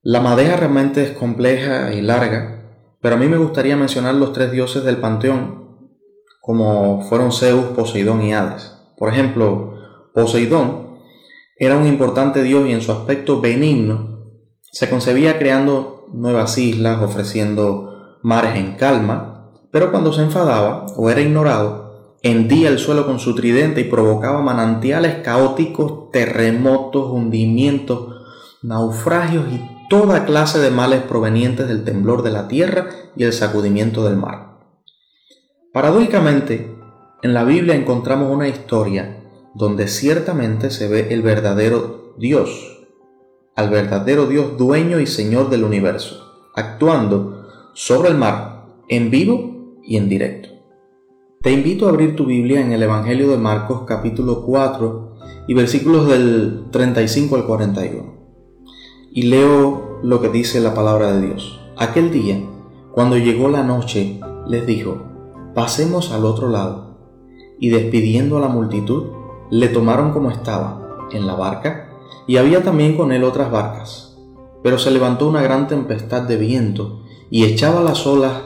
La 0.00 0.22
madeja 0.22 0.56
realmente 0.56 1.02
es 1.02 1.10
compleja 1.10 1.92
y 1.92 2.00
larga, 2.00 2.61
pero 3.02 3.16
a 3.16 3.18
mí 3.18 3.26
me 3.26 3.36
gustaría 3.36 3.76
mencionar 3.76 4.14
los 4.14 4.32
tres 4.32 4.52
dioses 4.52 4.84
del 4.84 4.98
panteón, 4.98 5.90
como 6.40 7.02
fueron 7.02 7.32
Zeus, 7.32 7.66
Poseidón 7.76 8.22
y 8.22 8.32
Hades. 8.32 8.78
Por 8.96 9.12
ejemplo, 9.12 9.74
Poseidón 10.14 10.98
era 11.56 11.76
un 11.76 11.86
importante 11.86 12.42
dios 12.42 12.66
y 12.68 12.72
en 12.72 12.80
su 12.80 12.92
aspecto 12.92 13.40
benigno 13.40 14.30
se 14.70 14.88
concebía 14.88 15.38
creando 15.38 16.06
nuevas 16.12 16.56
islas, 16.58 17.02
ofreciendo 17.02 18.18
mares 18.22 18.54
en 18.56 18.76
calma, 18.76 19.50
pero 19.72 19.90
cuando 19.90 20.12
se 20.12 20.22
enfadaba 20.22 20.86
o 20.96 21.10
era 21.10 21.20
ignorado, 21.20 22.16
hendía 22.22 22.68
el 22.68 22.78
suelo 22.78 23.04
con 23.04 23.18
su 23.18 23.34
tridente 23.34 23.80
y 23.80 23.84
provocaba 23.84 24.42
manantiales 24.42 25.16
caóticos, 25.24 26.10
terremotos, 26.12 27.10
hundimientos, 27.10 28.14
naufragios 28.62 29.44
y 29.52 29.71
toda 29.92 30.24
clase 30.24 30.58
de 30.58 30.70
males 30.70 31.02
provenientes 31.02 31.68
del 31.68 31.84
temblor 31.84 32.22
de 32.22 32.30
la 32.30 32.48
tierra 32.48 32.88
y 33.14 33.24
el 33.24 33.34
sacudimiento 33.34 34.02
del 34.02 34.16
mar. 34.16 34.58
Paradójicamente, 35.70 36.74
en 37.22 37.34
la 37.34 37.44
Biblia 37.44 37.74
encontramos 37.74 38.34
una 38.34 38.48
historia 38.48 39.22
donde 39.54 39.88
ciertamente 39.88 40.70
se 40.70 40.88
ve 40.88 41.08
el 41.12 41.20
verdadero 41.20 42.14
Dios, 42.16 42.86
al 43.54 43.68
verdadero 43.68 44.24
Dios 44.24 44.56
dueño 44.56 44.98
y 44.98 45.06
Señor 45.06 45.50
del 45.50 45.62
universo, 45.62 46.48
actuando 46.54 47.44
sobre 47.74 48.08
el 48.08 48.16
mar 48.16 48.64
en 48.88 49.10
vivo 49.10 49.76
y 49.84 49.98
en 49.98 50.08
directo. 50.08 50.48
Te 51.42 51.52
invito 51.52 51.84
a 51.84 51.90
abrir 51.90 52.16
tu 52.16 52.24
Biblia 52.24 52.62
en 52.62 52.72
el 52.72 52.82
Evangelio 52.82 53.30
de 53.30 53.36
Marcos 53.36 53.82
capítulo 53.86 54.42
4 54.46 55.16
y 55.48 55.52
versículos 55.52 56.08
del 56.08 56.68
35 56.70 57.36
al 57.36 57.44
41 57.44 58.11
y 59.14 59.22
leo 59.22 59.98
lo 60.02 60.22
que 60.22 60.30
dice 60.30 60.60
la 60.60 60.72
palabra 60.72 61.12
de 61.12 61.26
Dios. 61.26 61.60
Aquel 61.76 62.10
día, 62.10 62.40
cuando 62.92 63.18
llegó 63.18 63.48
la 63.50 63.62
noche, 63.62 64.18
les 64.46 64.66
dijo, 64.66 65.02
pasemos 65.54 66.12
al 66.12 66.24
otro 66.24 66.48
lado. 66.48 66.96
Y 67.60 67.68
despidiendo 67.68 68.38
a 68.38 68.40
la 68.40 68.48
multitud, 68.48 69.04
le 69.50 69.68
tomaron 69.68 70.12
como 70.12 70.30
estaba, 70.30 71.06
en 71.12 71.26
la 71.26 71.34
barca, 71.34 71.90
y 72.26 72.38
había 72.38 72.62
también 72.62 72.96
con 72.96 73.12
él 73.12 73.22
otras 73.22 73.50
barcas. 73.50 74.16
Pero 74.62 74.78
se 74.78 74.90
levantó 74.90 75.28
una 75.28 75.42
gran 75.42 75.68
tempestad 75.68 76.22
de 76.22 76.36
viento 76.38 77.02
y 77.28 77.44
echaba 77.44 77.82
las 77.82 78.06
olas 78.06 78.42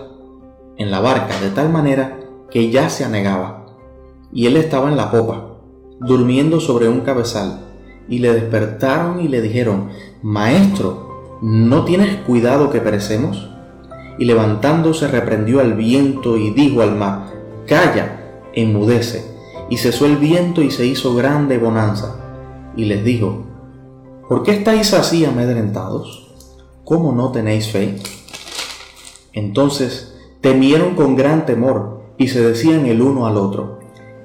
en 0.79 0.91
la 0.91 0.99
barca 1.01 1.39
de 1.41 1.51
tal 1.51 1.71
manera 1.71 2.19
que 2.51 2.71
ya 2.71 2.89
se 2.89 3.05
anegaba. 3.05 3.67
Y 4.33 4.47
él 4.47 4.57
estaba 4.57 4.89
en 4.89 4.97
la 4.97 5.13
popa, 5.13 5.59
durmiendo 6.01 6.59
sobre 6.59 6.89
un 6.89 7.03
cabezal 7.03 7.67
y 8.09 8.19
le 8.19 8.33
despertaron 8.33 9.21
y 9.21 9.29
le 9.29 9.43
dijeron, 9.43 9.91
Maestro, 10.23 11.39
¿no 11.43 11.85
tienes 11.85 12.17
cuidado 12.23 12.71
que 12.71 12.81
perecemos? 12.81 13.51
Y 14.19 14.25
levantándose 14.25 15.09
reprendió 15.09 15.61
al 15.61 15.75
viento 15.75 16.39
y 16.39 16.51
dijo 16.51 16.81
al 16.81 16.97
mar, 16.97 17.27
Calla, 17.67 18.41
enmudece. 18.55 19.25
Y 19.69 19.77
cesó 19.77 20.07
el 20.07 20.17
viento 20.17 20.63
y 20.63 20.71
se 20.71 20.87
hizo 20.87 21.15
grande 21.15 21.59
bonanza. 21.59 22.17
Y 22.77 22.87
les 22.87 23.05
dijo, 23.05 23.45
¿por 24.29 24.43
qué 24.43 24.53
estáis 24.53 24.95
así 24.95 25.25
amedrentados? 25.25 26.35
¿Cómo 26.85 27.13
no 27.13 27.33
tenéis 27.33 27.71
fe? 27.71 27.97
Entonces 29.33 30.17
temieron 30.41 30.95
con 30.95 31.17
gran 31.17 31.45
temor 31.45 32.03
y 32.17 32.29
se 32.29 32.41
decían 32.41 32.87
el 32.87 33.03
uno 33.03 33.27
al 33.27 33.37
otro, 33.37 33.81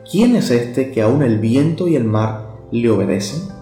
¿quién 0.10 0.36
es 0.36 0.52
este 0.52 0.92
que 0.92 1.02
aun 1.02 1.24
el 1.24 1.40
viento 1.40 1.88
y 1.88 1.96
el 1.96 2.06
mar 2.06 2.60
le 2.72 2.90
obedecen? 2.90 3.61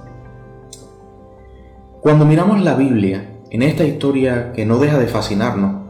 Cuando 2.02 2.24
miramos 2.24 2.62
la 2.62 2.76
Biblia, 2.76 3.42
en 3.50 3.62
esta 3.62 3.84
historia 3.84 4.54
que 4.54 4.66
no 4.66 4.78
deja 4.78 4.98
de 4.98 5.08
fascinarnos, 5.08 5.82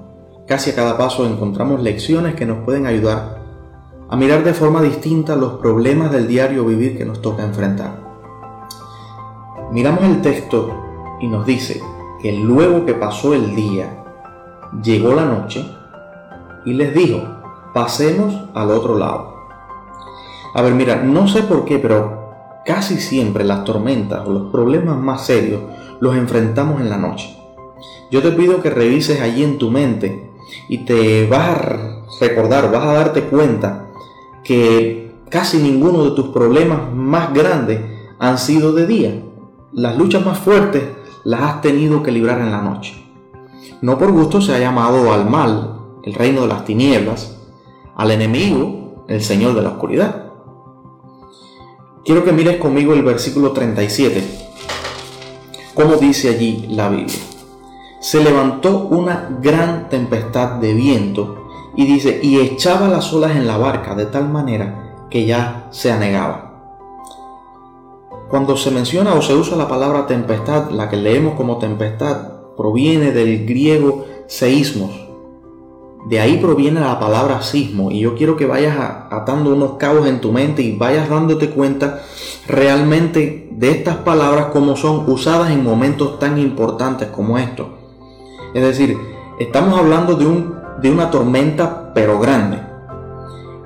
casi 0.47 0.71
a 0.71 0.75
cada 0.75 0.97
paso 0.97 1.23
encontramos 1.23 1.83
lecciones 1.83 2.33
que 2.33 2.47
nos 2.47 2.65
pueden 2.65 2.87
ayudar 2.87 3.43
a 4.09 4.15
mirar 4.15 4.43
de 4.43 4.55
forma 4.55 4.81
distinta 4.81 5.35
los 5.35 5.59
problemas 5.59 6.11
del 6.11 6.27
diario 6.27 6.65
vivir 6.65 6.97
que 6.97 7.05
nos 7.05 7.21
toca 7.21 7.43
enfrentar. 7.43 7.99
Miramos 9.71 10.03
el 10.03 10.21
texto 10.21 10.71
y 11.21 11.27
nos 11.27 11.45
dice 11.45 11.79
que 12.19 12.31
luego 12.31 12.87
que 12.87 12.95
pasó 12.95 13.35
el 13.35 13.55
día, 13.55 14.03
llegó 14.83 15.13
la 15.13 15.25
noche 15.25 15.63
y 16.65 16.73
les 16.73 16.91
dijo, 16.95 17.21
pasemos 17.71 18.49
al 18.55 18.71
otro 18.71 18.97
lado. 18.97 19.35
A 20.55 20.63
ver, 20.63 20.73
mira, 20.73 21.03
no 21.03 21.27
sé 21.27 21.43
por 21.43 21.65
qué, 21.65 21.77
pero 21.77 22.33
casi 22.65 22.97
siempre 22.97 23.43
las 23.43 23.63
tormentas 23.63 24.27
o 24.27 24.31
los 24.31 24.51
problemas 24.51 24.97
más 24.97 25.27
serios 25.27 25.61
los 25.99 26.15
enfrentamos 26.15 26.81
en 26.81 26.89
la 26.89 26.97
noche. 26.97 27.35
Yo 28.11 28.21
te 28.21 28.31
pido 28.31 28.61
que 28.61 28.69
revises 28.69 29.21
allí 29.21 29.43
en 29.43 29.57
tu 29.57 29.69
mente 29.69 30.31
y 30.67 30.79
te 30.79 31.27
vas 31.27 31.49
a 31.49 32.01
recordar, 32.19 32.71
vas 32.71 32.83
a 32.83 32.93
darte 32.93 33.23
cuenta 33.23 33.87
que 34.43 35.13
casi 35.29 35.57
ninguno 35.57 36.05
de 36.05 36.11
tus 36.11 36.29
problemas 36.29 36.91
más 36.93 37.33
grandes 37.33 37.81
han 38.17 38.37
sido 38.37 38.73
de 38.73 38.87
día. 38.87 39.23
Las 39.71 39.97
luchas 39.97 40.25
más 40.25 40.39
fuertes 40.39 40.83
las 41.23 41.41
has 41.41 41.61
tenido 41.61 42.01
que 42.01 42.11
librar 42.11 42.39
en 42.39 42.51
la 42.51 42.61
noche. 42.61 42.95
No 43.81 43.97
por 43.97 44.11
gusto 44.11 44.41
se 44.41 44.55
ha 44.55 44.59
llamado 44.59 45.13
al 45.13 45.29
mal 45.29 45.79
el 46.03 46.13
reino 46.13 46.41
de 46.41 46.47
las 46.47 46.65
tinieblas, 46.65 47.37
al 47.95 48.11
enemigo 48.11 49.05
el 49.07 49.21
señor 49.21 49.53
de 49.53 49.61
la 49.61 49.69
oscuridad. 49.69 50.25
Quiero 52.03 52.23
que 52.23 52.31
mires 52.31 52.57
conmigo 52.57 52.93
el 52.93 53.03
versículo 53.03 53.51
37 53.51 54.48
como 55.79 55.95
dice 55.95 56.27
allí 56.27 56.67
la 56.71 56.89
Biblia. 56.89 57.15
Se 58.01 58.21
levantó 58.21 58.89
una 58.89 59.29
gran 59.41 59.87
tempestad 59.87 60.55
de 60.55 60.73
viento 60.73 61.47
y 61.73 61.85
dice, 61.85 62.19
y 62.21 62.37
echaba 62.37 62.89
las 62.89 63.13
olas 63.13 63.37
en 63.37 63.47
la 63.47 63.57
barca 63.57 63.95
de 63.95 64.05
tal 64.05 64.27
manera 64.27 65.07
que 65.09 65.25
ya 65.25 65.67
se 65.69 65.89
anegaba. 65.89 66.75
Cuando 68.29 68.57
se 68.57 68.71
menciona 68.71 69.13
o 69.13 69.21
se 69.21 69.33
usa 69.33 69.55
la 69.55 69.69
palabra 69.69 70.05
tempestad, 70.05 70.69
la 70.69 70.89
que 70.89 70.97
leemos 70.97 71.35
como 71.35 71.59
tempestad, 71.59 72.33
proviene 72.57 73.13
del 73.13 73.45
griego 73.45 74.05
seísmos. 74.27 75.07
De 76.09 76.19
ahí 76.19 76.37
proviene 76.37 76.79
la 76.79 76.99
palabra 76.99 77.43
sismo 77.43 77.91
y 77.91 77.99
yo 77.99 78.15
quiero 78.15 78.35
que 78.35 78.47
vayas 78.47 78.75
atando 79.11 79.53
unos 79.53 79.73
cabos 79.73 80.07
en 80.07 80.19
tu 80.19 80.31
mente 80.31 80.63
y 80.63 80.75
vayas 80.75 81.07
dándote 81.07 81.51
cuenta 81.51 82.01
realmente 82.47 83.47
de 83.51 83.69
estas 83.69 83.97
palabras 83.97 84.47
como 84.47 84.75
son 84.75 85.03
usadas 85.07 85.51
en 85.51 85.63
momentos 85.63 86.17
tan 86.17 86.39
importantes 86.39 87.09
como 87.09 87.37
estos. 87.37 87.67
Es 88.55 88.63
decir, 88.63 88.97
estamos 89.39 89.77
hablando 89.77 90.15
de, 90.15 90.25
un, 90.25 90.55
de 90.81 90.89
una 90.89 91.11
tormenta 91.11 91.91
pero 91.93 92.19
grande. 92.19 92.57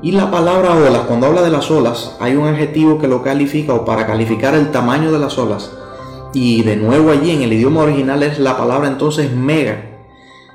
Y 0.02 0.12
la 0.12 0.30
palabra 0.30 0.76
olas, 0.76 1.04
cuando 1.08 1.28
habla 1.28 1.44
de 1.44 1.50
las 1.50 1.72
olas, 1.72 2.18
hay 2.20 2.36
un 2.36 2.46
adjetivo 2.46 3.00
que 3.00 3.08
lo 3.08 3.24
califica 3.24 3.74
o 3.74 3.86
para 3.86 4.06
calificar 4.06 4.54
el 4.54 4.70
tamaño 4.70 5.14
de 5.14 5.20
las 5.20 5.38
olas. 5.38 5.72
Y 6.34 6.64
de 6.64 6.76
nuevo 6.76 7.12
allí 7.12 7.32
en 7.32 7.44
el 7.44 7.54
idioma 7.54 7.84
original 7.84 8.22
es 8.22 8.38
la 8.38 8.58
palabra 8.58 8.90
entonces 8.90 9.32
mega. 9.32 9.93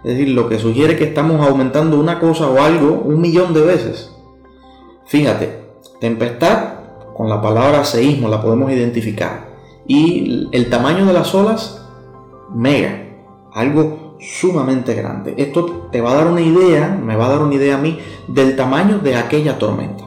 Es 0.05 0.17
decir, 0.17 0.29
lo 0.29 0.49
que 0.49 0.59
sugiere 0.59 0.97
que 0.97 1.05
estamos 1.05 1.41
aumentando 1.47 1.99
una 1.99 2.21
cosa 2.21 2.49
o 2.49 2.61
algo 2.61 3.03
un 3.05 3.21
millón 3.21 3.53
de 3.53 3.63
veces. 3.63 4.15
Fíjate, 5.07 5.65
tempestad 6.01 6.75
con 7.17 7.29
la 7.29 7.43
palabra 7.43 7.85
seísmo 7.85 8.29
la 8.29 8.41
podemos 8.41 8.71
identificar. 8.71 9.49
Y 9.87 10.49
el 10.53 10.71
tamaño 10.71 11.07
de 11.07 11.13
las 11.13 11.35
olas, 11.35 11.85
mega, 12.55 13.09
algo 13.53 14.17
sumamente 14.21 14.95
grande. 14.95 15.35
Esto 15.37 15.89
te 15.91 16.01
va 16.01 16.13
a 16.13 16.15
dar 16.17 16.27
una 16.27 16.41
idea, 16.41 16.89
me 16.89 17.17
va 17.17 17.27
a 17.27 17.31
dar 17.31 17.41
una 17.41 17.55
idea 17.55 17.77
a 17.77 17.81
mí 17.81 17.99
del 18.27 18.57
tamaño 18.57 18.99
de 18.99 19.17
aquella 19.17 19.59
tormenta. 19.59 20.05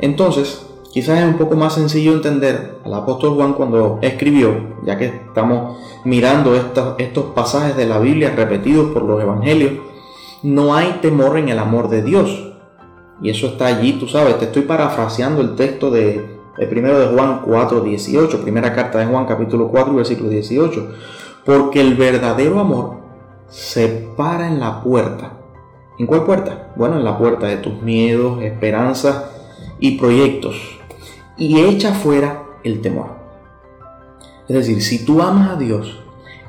Entonces, 0.00 0.66
quizás 0.94 1.18
es 1.18 1.24
un 1.24 1.34
poco 1.34 1.56
más 1.56 1.74
sencillo 1.74 2.12
entender 2.12 2.78
al 2.84 2.94
apóstol 2.94 3.34
Juan 3.34 3.54
cuando 3.54 3.98
escribió, 4.00 4.76
ya 4.84 4.96
que 4.96 5.06
estamos 5.06 5.78
mirando 6.04 6.54
estos, 6.54 7.24
pasajes 7.34 7.76
de 7.76 7.84
la 7.84 7.98
Biblia 7.98 8.32
repetidos 8.36 8.92
por 8.92 9.02
los 9.02 9.20
evangelios, 9.20 9.72
no 10.44 10.72
hay 10.72 11.00
temor 11.02 11.36
en 11.36 11.48
el 11.48 11.58
amor 11.58 11.88
de 11.88 12.02
Dios. 12.02 12.52
Y 13.20 13.28
eso 13.28 13.48
está 13.48 13.66
allí, 13.66 13.94
tú 13.94 14.06
sabes, 14.06 14.38
te 14.38 14.44
estoy 14.44 14.62
parafraseando 14.62 15.40
el 15.40 15.56
texto 15.56 15.90
de, 15.90 16.38
el 16.58 16.68
primero 16.68 17.00
de 17.00 17.08
Juan 17.08 17.40
4, 17.44 17.80
18, 17.80 18.42
primera 18.42 18.72
carta 18.72 18.98
de 18.98 19.06
Juan 19.06 19.26
capítulo 19.26 19.70
4, 19.70 19.94
versículo 19.94 20.28
18. 20.28 20.92
Porque 21.44 21.80
el 21.80 21.96
verdadero 21.96 22.60
amor 22.60 22.98
se 23.48 23.88
para 24.16 24.46
en 24.46 24.60
la 24.60 24.80
puerta. 24.80 25.40
¿En 25.98 26.06
cuál 26.06 26.22
puerta? 26.22 26.72
Bueno, 26.76 26.98
en 26.98 27.04
la 27.04 27.18
puerta 27.18 27.48
de 27.48 27.56
tus 27.56 27.82
miedos, 27.82 28.40
esperanzas 28.42 29.24
y 29.80 29.98
proyectos. 29.98 30.73
Y 31.36 31.60
echa 31.60 31.92
fuera 31.92 32.44
el 32.62 32.80
temor. 32.80 33.16
Es 34.48 34.56
decir, 34.56 34.82
si 34.82 35.04
tú 35.04 35.22
amas 35.22 35.50
a 35.50 35.56
Dios, 35.56 35.98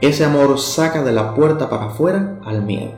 ese 0.02 0.26
amor 0.26 0.60
saca 0.60 1.04
de 1.04 1.12
la 1.12 1.34
puerta 1.34 1.70
para 1.70 1.86
afuera 1.86 2.40
al 2.44 2.64
miedo. 2.64 2.94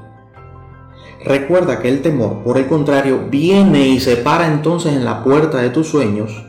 Recuerda 1.24 1.80
que 1.80 1.90
el 1.90 2.02
temor, 2.02 2.44
por 2.44 2.58
el 2.58 2.68
contrario, 2.68 3.28
viene 3.30 3.88
y 3.88 4.00
se 4.00 4.18
para 4.18 4.48
entonces 4.48 4.94
en 4.94 5.06
la 5.06 5.24
puerta 5.24 5.60
de 5.60 5.70
tus 5.70 5.88
sueños, 5.88 6.46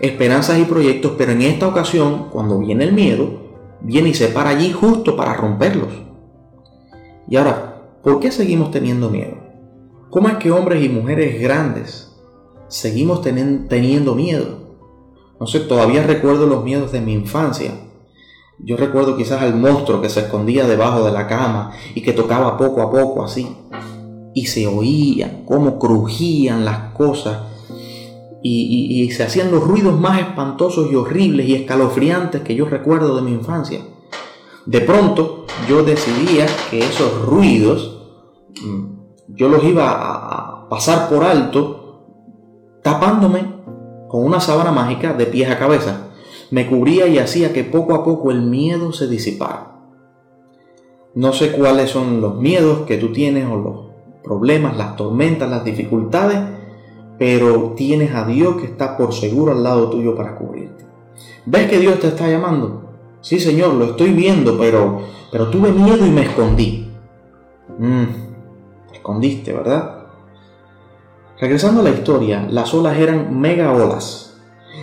esperanzas 0.00 0.58
y 0.58 0.64
proyectos, 0.64 1.12
pero 1.16 1.32
en 1.32 1.42
esta 1.42 1.68
ocasión, 1.68 2.28
cuando 2.30 2.58
viene 2.58 2.84
el 2.84 2.92
miedo, 2.92 3.42
viene 3.80 4.10
y 4.10 4.14
se 4.14 4.28
para 4.28 4.50
allí 4.50 4.72
justo 4.72 5.16
para 5.16 5.34
romperlos. 5.34 5.92
Y 7.28 7.36
ahora, 7.36 7.82
¿por 8.02 8.20
qué 8.20 8.30
seguimos 8.30 8.70
teniendo 8.70 9.10
miedo? 9.10 9.36
¿Cómo 10.10 10.28
es 10.28 10.36
que 10.36 10.50
hombres 10.50 10.84
y 10.84 10.88
mujeres 10.88 11.40
grandes 11.40 12.12
seguimos 12.68 13.22
teniendo 13.22 14.14
miedo? 14.14 14.61
No 15.42 15.48
sé, 15.48 15.58
todavía 15.58 16.04
recuerdo 16.04 16.46
los 16.46 16.62
miedos 16.62 16.92
de 16.92 17.00
mi 17.00 17.14
infancia. 17.14 17.72
Yo 18.60 18.76
recuerdo 18.76 19.16
quizás 19.16 19.42
al 19.42 19.56
monstruo 19.56 20.00
que 20.00 20.08
se 20.08 20.20
escondía 20.20 20.68
debajo 20.68 21.02
de 21.04 21.10
la 21.10 21.26
cama 21.26 21.72
y 21.96 22.02
que 22.02 22.12
tocaba 22.12 22.56
poco 22.56 22.80
a 22.80 22.92
poco 22.92 23.24
así. 23.24 23.48
Y 24.34 24.46
se 24.46 24.68
oían 24.68 25.42
cómo 25.44 25.80
crujían 25.80 26.64
las 26.64 26.92
cosas 26.94 27.38
y, 28.40 29.02
y, 29.02 29.10
se 29.10 29.24
hacían 29.24 29.50
los 29.50 29.64
ruidos 29.64 29.98
más 29.98 30.20
espantosos 30.20 30.92
y 30.92 30.94
horribles 30.94 31.48
y 31.48 31.56
escalofriantes 31.56 32.42
que 32.42 32.54
yo 32.54 32.66
recuerdo 32.66 33.16
de 33.16 33.22
mi 33.22 33.32
infancia. 33.32 33.80
De 34.64 34.80
pronto 34.80 35.46
yo 35.68 35.82
decidía 35.82 36.46
que 36.70 36.78
esos 36.78 37.26
ruidos 37.26 38.00
mm, 38.64 38.84
yo 39.26 39.48
los 39.48 39.64
iba 39.64 39.90
a 39.90 40.68
pasar 40.68 41.08
por 41.08 41.24
alto 41.24 42.04
tapándome 42.84 43.51
con 44.12 44.26
una 44.26 44.40
sábana 44.40 44.72
mágica 44.72 45.14
de 45.14 45.24
pies 45.24 45.50
a 45.50 45.58
cabeza. 45.58 46.10
Me 46.50 46.66
cubría 46.66 47.06
y 47.06 47.18
hacía 47.18 47.54
que 47.54 47.64
poco 47.64 47.94
a 47.94 48.04
poco 48.04 48.30
el 48.30 48.42
miedo 48.42 48.92
se 48.92 49.08
disipara. 49.08 49.72
No 51.14 51.32
sé 51.32 51.52
cuáles 51.52 51.88
son 51.88 52.20
los 52.20 52.36
miedos 52.36 52.82
que 52.82 52.98
tú 52.98 53.10
tienes 53.10 53.46
o 53.48 53.56
los 53.56 53.80
problemas, 54.22 54.76
las 54.76 54.96
tormentas, 54.96 55.48
las 55.48 55.64
dificultades, 55.64 56.38
pero 57.18 57.72
tienes 57.74 58.14
a 58.14 58.26
Dios 58.26 58.56
que 58.56 58.66
está 58.66 58.98
por 58.98 59.14
seguro 59.14 59.52
al 59.52 59.62
lado 59.62 59.88
tuyo 59.88 60.14
para 60.14 60.36
cubrirte. 60.36 60.84
¿Ves 61.46 61.70
que 61.70 61.78
Dios 61.78 61.98
te 61.98 62.08
está 62.08 62.28
llamando? 62.28 62.82
Sí, 63.22 63.40
Señor, 63.40 63.72
lo 63.74 63.86
estoy 63.86 64.12
viendo, 64.12 64.58
pero, 64.58 65.00
pero 65.30 65.48
tuve 65.48 65.72
miedo 65.72 66.06
y 66.06 66.10
me 66.10 66.24
escondí. 66.24 66.86
Mm, 67.78 68.04
escondiste, 68.92 69.54
¿verdad? 69.54 70.01
Regresando 71.42 71.80
a 71.80 71.82
la 71.82 71.90
historia, 71.90 72.46
las 72.48 72.72
olas 72.72 72.96
eran 72.96 73.40
mega 73.40 73.72
olas. 73.72 74.36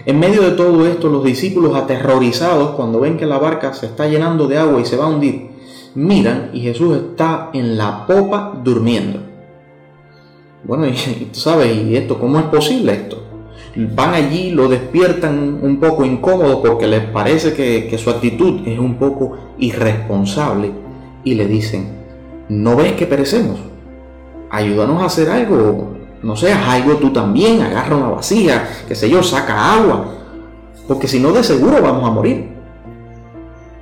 En 0.05 0.19
medio 0.19 0.41
de 0.41 0.57
todo 0.57 0.85
esto, 0.87 1.07
los 1.07 1.23
discípulos 1.23 1.73
aterrorizados 1.73 2.71
cuando 2.71 2.99
ven 2.99 3.15
que 3.15 3.25
la 3.25 3.37
barca 3.37 3.73
se 3.73 3.85
está 3.85 4.09
llenando 4.09 4.45
de 4.45 4.57
agua 4.57 4.81
y 4.81 4.85
se 4.85 4.97
va 4.97 5.05
a 5.05 5.07
hundir, 5.07 5.51
miran 5.95 6.49
y 6.51 6.59
Jesús 6.59 6.97
está 6.97 7.49
en 7.53 7.77
la 7.77 8.05
popa 8.05 8.59
durmiendo. 8.61 9.21
Bueno, 10.65 10.85
y, 10.85 10.91
tú 11.31 11.39
sabes, 11.39 11.73
¿y 11.73 11.95
esto 11.95 12.19
cómo 12.19 12.37
es 12.39 12.45
posible 12.47 12.91
esto? 12.91 13.23
van 13.95 14.13
allí, 14.13 14.51
lo 14.51 14.67
despiertan 14.67 15.59
un 15.61 15.79
poco 15.79 16.03
incómodo 16.03 16.61
porque 16.61 16.87
les 16.87 17.05
parece 17.05 17.53
que, 17.53 17.97
su 17.97 18.09
actitud 18.09 18.67
es 18.67 18.77
un 18.77 18.95
poco 18.95 19.37
irresponsable 19.59 20.71
y 21.23 21.35
le 21.35 21.47
dicen, 21.47 21.87
¿no 22.49 22.75
ves 22.75 22.93
que 22.93 23.05
perecemos? 23.05 23.61
Ayúdanos 24.49 25.01
a 25.01 25.05
hacer 25.05 25.29
algo, 25.29 25.98
no 26.21 26.35
seas 26.35 26.67
algo 26.67 26.95
tú 26.95 27.11
también, 27.11 27.61
agarra 27.61 27.95
una 27.95 28.09
vacía, 28.09 28.67
qué 28.87 28.95
sé 28.95 29.09
yo, 29.09 29.23
saca 29.23 29.73
agua, 29.73 30.05
porque 30.87 31.07
si 31.07 31.19
no 31.19 31.31
de 31.31 31.43
seguro 31.43 31.81
vamos 31.81 32.07
a 32.07 32.11
morir. 32.11 32.49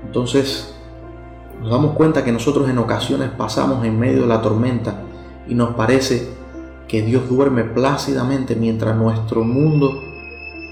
Entonces 0.06 0.76
nos 1.62 1.72
damos 1.72 1.96
cuenta 1.96 2.24
que 2.24 2.32
nosotros 2.32 2.70
en 2.70 2.78
ocasiones 2.78 3.30
pasamos 3.32 3.84
en 3.86 4.00
medio 4.00 4.22
de 4.22 4.28
la 4.28 4.42
tormenta 4.42 5.02
y 5.48 5.56
nos 5.56 5.76
parece 5.76 6.30
que 6.88 7.02
Dios 7.02 7.28
duerme 7.28 7.64
plácidamente 7.64 8.56
mientras 8.56 8.96
nuestro 8.96 9.44
mundo 9.44 9.92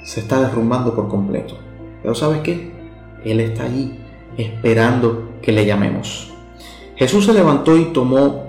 se 0.03 0.19
está 0.19 0.39
derrumbando 0.39 0.95
por 0.95 1.09
completo. 1.09 1.55
Pero 2.01 2.13
¿sabes 2.13 2.41
qué? 2.41 2.71
Él 3.25 3.39
está 3.39 3.63
allí 3.63 3.99
esperando 4.37 5.31
que 5.41 5.51
le 5.51 5.65
llamemos. 5.65 6.31
Jesús 6.95 7.25
se 7.25 7.33
levantó 7.33 7.75
y 7.75 7.85
tomó 7.85 8.45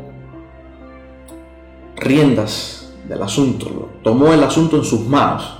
riendas 1.96 2.85
del 3.08 3.22
asunto, 3.22 3.90
tomó 4.02 4.32
el 4.32 4.42
asunto 4.42 4.76
en 4.76 4.84
sus 4.84 5.06
manos. 5.06 5.58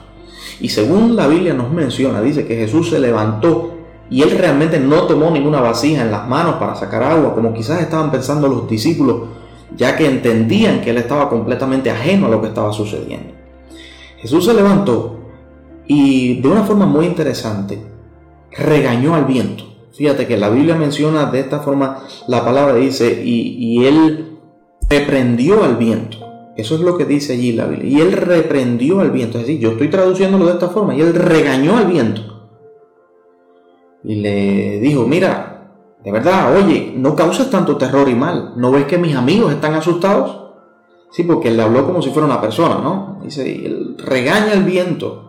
Y 0.60 0.68
según 0.68 1.16
la 1.16 1.26
Biblia 1.26 1.54
nos 1.54 1.70
menciona, 1.70 2.20
dice 2.20 2.46
que 2.46 2.56
Jesús 2.56 2.90
se 2.90 2.98
levantó 2.98 3.74
y 4.08 4.22
él 4.22 4.30
realmente 4.38 4.78
no 4.78 5.02
tomó 5.02 5.30
ninguna 5.30 5.60
vasija 5.60 6.02
en 6.02 6.10
las 6.10 6.28
manos 6.28 6.54
para 6.56 6.74
sacar 6.74 7.02
agua, 7.02 7.34
como 7.34 7.52
quizás 7.52 7.80
estaban 7.80 8.10
pensando 8.10 8.48
los 8.48 8.68
discípulos 8.68 9.28
ya 9.74 9.96
que 9.96 10.06
entendían 10.06 10.80
que 10.80 10.90
él 10.90 10.98
estaba 10.98 11.28
completamente 11.28 11.90
ajeno 11.90 12.26
a 12.26 12.30
lo 12.30 12.40
que 12.40 12.48
estaba 12.48 12.72
sucediendo. 12.72 13.32
Jesús 14.18 14.44
se 14.44 14.54
levantó 14.54 15.18
y 15.86 16.40
de 16.40 16.48
una 16.48 16.62
forma 16.62 16.86
muy 16.86 17.06
interesante 17.06 17.82
regañó 18.52 19.14
al 19.14 19.24
viento. 19.24 19.64
Fíjate 19.92 20.26
que 20.26 20.36
la 20.36 20.50
Biblia 20.50 20.74
menciona 20.74 21.26
de 21.26 21.40
esta 21.40 21.60
forma, 21.60 21.98
la 22.28 22.44
palabra 22.44 22.74
dice, 22.74 23.22
y, 23.24 23.84
él 23.86 24.38
reprendió 24.88 25.64
al 25.64 25.76
viento. 25.76 26.18
Eso 26.56 26.74
es 26.74 26.80
lo 26.80 26.96
que 26.96 27.04
dice 27.04 27.34
allí 27.34 27.52
la 27.52 27.66
Biblia. 27.66 27.88
Y 27.88 28.00
él 28.00 28.12
reprendió 28.12 29.00
al 29.00 29.10
viento. 29.10 29.38
Es 29.38 29.46
decir, 29.46 29.60
yo 29.60 29.72
estoy 29.72 29.88
traduciéndolo 29.88 30.46
de 30.46 30.52
esta 30.52 30.68
forma. 30.68 30.94
Y 30.94 31.02
él 31.02 31.14
regañó 31.14 31.76
al 31.76 31.86
viento. 31.86 32.22
Y 34.02 34.16
le 34.16 34.80
dijo, 34.80 35.06
mira, 35.06 35.70
de 36.02 36.12
verdad, 36.12 36.56
oye, 36.56 36.94
no 36.96 37.14
causes 37.14 37.50
tanto 37.50 37.76
terror 37.76 38.08
y 38.08 38.14
mal. 38.14 38.54
¿No 38.56 38.70
ves 38.70 38.86
que 38.86 38.96
mis 38.96 39.14
amigos 39.14 39.52
están 39.52 39.74
asustados? 39.74 40.44
Sí, 41.10 41.24
porque 41.24 41.48
él 41.48 41.56
le 41.56 41.62
habló 41.62 41.84
como 41.84 42.00
si 42.00 42.10
fuera 42.10 42.26
una 42.26 42.40
persona, 42.40 42.76
¿no? 42.76 43.20
Dice, 43.22 43.66
él 43.66 43.96
regaña 43.98 44.52
el 44.52 44.64
viento. 44.64 45.22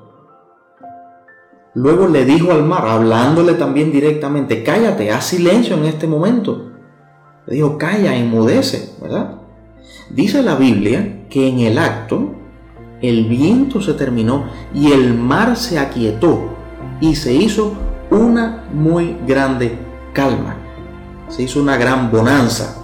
Luego 1.74 2.08
le 2.08 2.26
dijo 2.26 2.52
al 2.52 2.64
mar, 2.64 2.88
hablándole 2.88 3.54
también 3.54 3.92
directamente, 3.92 4.64
cállate, 4.64 5.12
haz 5.12 5.26
silencio 5.26 5.76
en 5.76 5.86
este 5.86 6.08
momento. 6.08 6.72
Le 7.46 7.56
dijo, 7.56 7.78
calla, 7.78 8.16
enmudece, 8.16 8.96
¿verdad? 9.02 9.47
Dice 10.10 10.42
la 10.42 10.56
Biblia 10.56 11.26
que 11.30 11.48
en 11.48 11.60
el 11.60 11.78
acto 11.78 12.34
el 13.02 13.26
viento 13.26 13.82
se 13.82 13.94
terminó 13.94 14.46
y 14.74 14.92
el 14.92 15.14
mar 15.14 15.56
se 15.56 15.78
aquietó 15.78 16.50
y 17.00 17.16
se 17.16 17.34
hizo 17.34 17.74
una 18.10 18.66
muy 18.74 19.16
grande 19.28 19.78
calma 20.14 20.58
se 21.30 21.44
hizo 21.44 21.62
una 21.62 21.78
gran 21.78 22.12
bonanza. 22.12 22.84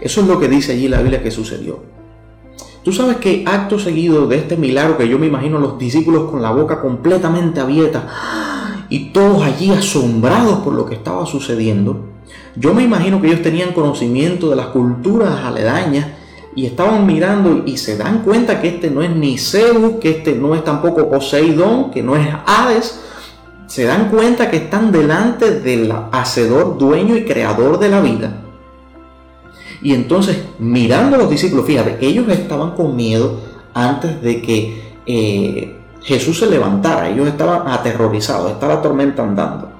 Eso 0.00 0.20
es 0.20 0.26
lo 0.26 0.38
que 0.38 0.48
dice 0.48 0.72
allí 0.72 0.88
la 0.88 1.00
Biblia 1.00 1.22
que 1.22 1.30
sucedió. 1.30 1.82
Tú 2.82 2.92
sabes 2.92 3.16
que 3.16 3.44
acto 3.46 3.78
seguido 3.78 4.26
de 4.26 4.36
este 4.36 4.56
milagro 4.56 4.98
que 4.98 5.08
yo 5.08 5.18
me 5.18 5.26
imagino 5.26 5.58
los 5.58 5.78
discípulos 5.78 6.30
con 6.30 6.42
la 6.42 6.50
boca 6.50 6.82
completamente 6.82 7.60
abierta 7.60 8.06
y 8.90 9.10
todos 9.10 9.42
allí 9.42 9.70
asombrados 9.70 10.58
por 10.58 10.74
lo 10.74 10.84
que 10.84 10.94
estaba 10.94 11.24
sucediendo, 11.24 12.10
yo 12.56 12.74
me 12.74 12.82
imagino 12.82 13.20
que 13.20 13.28
ellos 13.28 13.42
tenían 13.42 13.72
conocimiento 13.72 14.50
de 14.50 14.56
las 14.56 14.66
culturas 14.66 15.44
aledañas 15.44 16.08
y 16.56 16.66
estaban 16.66 17.06
mirando 17.06 17.62
y 17.66 17.76
se 17.76 17.96
dan 17.96 18.22
cuenta 18.22 18.60
que 18.60 18.68
este 18.68 18.90
no 18.90 19.02
es 19.02 19.10
ni 19.10 19.38
Zeus, 19.38 19.94
que 20.00 20.10
este 20.10 20.34
no 20.34 20.54
es 20.54 20.62
tampoco 20.64 21.08
Poseidón, 21.08 21.90
que 21.90 22.02
no 22.02 22.16
es 22.16 22.28
Hades, 22.46 23.00
se 23.66 23.84
dan 23.84 24.08
cuenta 24.08 24.50
que 24.50 24.58
están 24.58 24.92
delante 24.92 25.60
del 25.60 25.92
hacedor, 26.12 26.78
dueño 26.78 27.16
y 27.16 27.24
creador 27.24 27.78
de 27.78 27.88
la 27.88 28.00
vida. 28.00 28.40
Y 29.82 29.92
entonces, 29.94 30.38
mirando 30.58 31.16
a 31.16 31.18
los 31.18 31.30
discípulos, 31.30 31.66
fíjate, 31.66 31.98
ellos 32.00 32.28
estaban 32.28 32.72
con 32.72 32.96
miedo 32.96 33.40
antes 33.74 34.22
de 34.22 34.40
que 34.40 34.94
eh, 35.06 35.76
Jesús 36.02 36.38
se 36.38 36.46
levantara. 36.46 37.08
Ellos 37.08 37.28
estaban 37.28 37.68
aterrorizados, 37.68 38.52
está 38.52 38.68
la 38.68 38.80
tormenta 38.80 39.22
andando. 39.22 39.73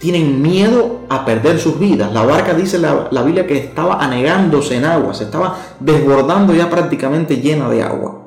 Tienen 0.00 0.40
miedo 0.40 1.00
a 1.10 1.26
perder 1.26 1.60
sus 1.60 1.78
vidas. 1.78 2.10
La 2.12 2.22
barca 2.22 2.54
dice 2.54 2.78
la, 2.78 3.08
la, 3.10 3.22
Biblia 3.22 3.46
que 3.46 3.58
estaba 3.58 4.02
anegándose 4.02 4.76
en 4.76 4.86
agua, 4.86 5.12
se 5.12 5.24
estaba 5.24 5.58
desbordando 5.78 6.54
ya 6.54 6.70
prácticamente 6.70 7.36
llena 7.36 7.68
de 7.68 7.82
agua. 7.82 8.22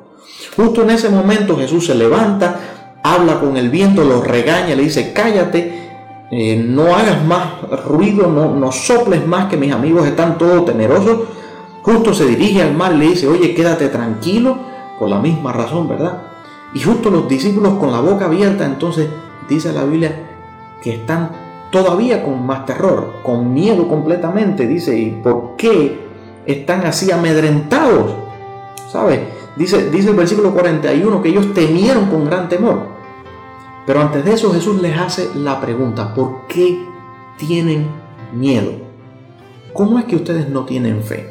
Justo 0.55 0.83
en 0.83 0.91
ese 0.91 1.09
momento 1.09 1.57
Jesús 1.57 1.87
se 1.87 1.95
levanta, 1.95 2.59
habla 3.03 3.39
con 3.39 3.57
el 3.57 3.69
viento, 3.69 4.03
lo 4.03 4.21
regaña, 4.21 4.75
le 4.75 4.83
dice, 4.83 5.13
cállate, 5.13 5.89
eh, 6.29 6.63
no 6.63 6.95
hagas 6.95 7.25
más 7.25 7.61
ruido, 7.85 8.27
no, 8.27 8.53
no 8.53 8.71
soples 8.71 9.25
más 9.25 9.47
que 9.47 9.57
mis 9.57 9.73
amigos 9.73 10.05
están 10.05 10.37
todos 10.37 10.65
temerosos. 10.65 11.21
Justo 11.81 12.13
se 12.13 12.25
dirige 12.27 12.61
al 12.61 12.75
mar 12.75 12.93
y 12.93 12.97
le 12.99 13.07
dice, 13.07 13.27
oye, 13.27 13.55
quédate 13.55 13.89
tranquilo, 13.89 14.57
por 14.99 15.09
la 15.09 15.19
misma 15.19 15.51
razón, 15.51 15.89
¿verdad? 15.89 16.21
Y 16.75 16.81
justo 16.81 17.09
los 17.09 17.27
discípulos 17.27 17.73
con 17.79 17.91
la 17.91 17.99
boca 17.99 18.25
abierta, 18.25 18.63
entonces 18.63 19.07
dice 19.49 19.73
la 19.73 19.83
Biblia 19.85 20.29
que 20.83 20.95
están 20.95 21.42
todavía 21.73 22.23
con 22.23 22.45
más 22.45 22.67
terror, 22.67 23.15
con 23.23 23.51
miedo 23.51 23.87
completamente, 23.87 24.67
dice, 24.67 24.95
¿y 24.95 25.09
por 25.09 25.55
qué 25.57 25.97
están 26.45 26.85
así 26.85 27.11
amedrentados? 27.11 28.11
¿Sabes? 28.91 29.21
Dice, 29.55 29.89
dice 29.89 30.11
el 30.11 30.15
versículo 30.15 30.53
41 30.53 31.23
que 31.23 31.29
ellos 31.29 31.51
temieron 31.55 32.11
con 32.11 32.25
gran 32.25 32.47
temor. 32.47 32.93
Pero 33.87 34.01
antes 34.01 34.23
de 34.23 34.33
eso 34.33 34.53
Jesús 34.53 34.83
les 34.83 34.95
hace 34.95 35.31
la 35.33 35.59
pregunta, 35.59 36.13
¿por 36.13 36.45
qué 36.47 36.77
tienen 37.37 37.87
miedo? 38.31 38.73
¿Cómo 39.73 39.97
es 39.97 40.05
que 40.05 40.15
ustedes 40.15 40.49
no 40.49 40.65
tienen 40.65 41.01
fe? 41.01 41.27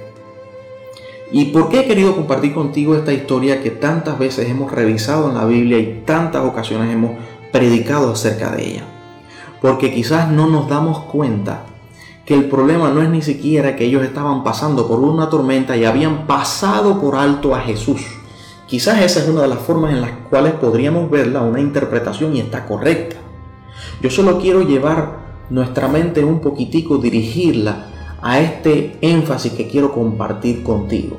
¿Y 1.31 1.47
por 1.47 1.69
qué 1.69 1.81
he 1.81 1.87
querido 1.87 2.17
compartir 2.17 2.53
contigo 2.53 2.97
esta 2.97 3.13
historia 3.13 3.63
que 3.63 3.71
tantas 3.71 4.19
veces 4.19 4.51
hemos 4.51 4.73
revisado 4.73 5.29
en 5.29 5.37
la 5.37 5.45
Biblia 5.45 5.79
y 5.79 6.03
tantas 6.05 6.45
ocasiones 6.45 6.93
hemos 6.93 7.13
predicado 7.53 8.11
acerca 8.11 8.51
de 8.51 8.69
ella? 8.69 9.02
Porque 9.63 9.95
quizás 9.95 10.29
no 10.31 10.49
nos 10.49 10.69
damos 10.69 11.05
cuenta 11.05 11.65
que 12.27 12.35
el 12.35 12.45
problema 12.49 12.91
no 12.91 13.03
es 13.03 13.09
ni 13.09 13.23
siquiera 13.23 13.75
que 13.77 13.85
ellos 13.85 14.03
estaban 14.03 14.45
pasando 14.45 14.87
por 14.87 15.01
una 15.01 15.31
tormenta 15.31 15.77
y 15.77 15.85
habían 15.85 16.27
pasado 16.27 17.01
por 17.01 17.17
alto 17.17 17.55
a 17.55 17.61
Jesús. 17.61 18.03
Quizás 18.67 19.03
esa 19.03 19.21
es 19.21 19.29
una 19.29 19.43
de 19.43 19.49
las 19.49 19.61
formas 19.61 19.93
en 19.93 20.01
las 20.01 20.11
cuales 20.29 20.55
podríamos 20.55 21.11
verla, 21.11 21.43
una 21.43 21.61
interpretación 21.61 22.35
y 22.37 22.41
está 22.41 22.67
correcta. 22.67 23.17
Yo 24.01 24.11
solo 24.11 24.39
quiero 24.39 24.63
llevar 24.63 25.21
nuestra 25.51 25.89
mente 25.89 26.25
un 26.25 26.41
poquitico, 26.41 26.99
dirigirla 26.99 27.87
a 28.23 28.41
este 28.41 28.97
énfasis 29.01 29.53
que 29.53 29.69
quiero 29.69 29.93
compartir 29.93 30.63
contigo. 30.63 31.17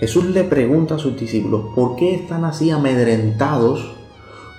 Jesús 0.00 0.24
le 0.26 0.44
pregunta 0.44 0.94
a 0.94 0.98
sus 0.98 1.16
discípulos, 1.18 1.74
¿por 1.74 1.96
qué 1.96 2.14
están 2.14 2.44
así 2.44 2.70
amedrentados? 2.70 3.94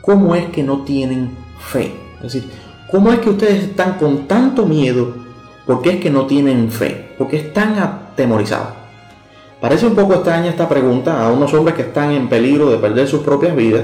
¿Cómo 0.02 0.36
es 0.36 0.46
que 0.50 0.64
no 0.64 0.84
tienen 0.84 1.32
fe? 1.60 1.94
Es 2.18 2.34
decir, 2.34 2.50
¿cómo 2.92 3.12
es 3.12 3.20
que 3.20 3.30
ustedes 3.30 3.64
están 3.64 3.98
con 3.98 4.28
tanto 4.28 4.66
miedo? 4.66 5.14
¿Por 5.66 5.82
qué 5.82 5.92
es 5.92 6.00
que 6.00 6.10
no 6.10 6.26
tienen 6.26 6.72
fe? 6.72 7.14
¿Por 7.18 7.28
qué 7.28 7.38
están 7.38 7.78
atemorizados? 7.80 8.86
Parece 9.60 9.88
un 9.88 9.96
poco 9.96 10.14
extraña 10.16 10.50
esta 10.50 10.70
pregunta 10.70 11.26
a 11.26 11.32
unos 11.32 11.54
hombres 11.54 11.76
que 11.76 11.84
están 11.84 12.12
en 12.12 12.30
peligro 12.30 12.70
de 12.70 12.78
perder 12.78 13.08
sus 13.08 13.22
propias 13.22 13.56
vidas. 13.56 13.82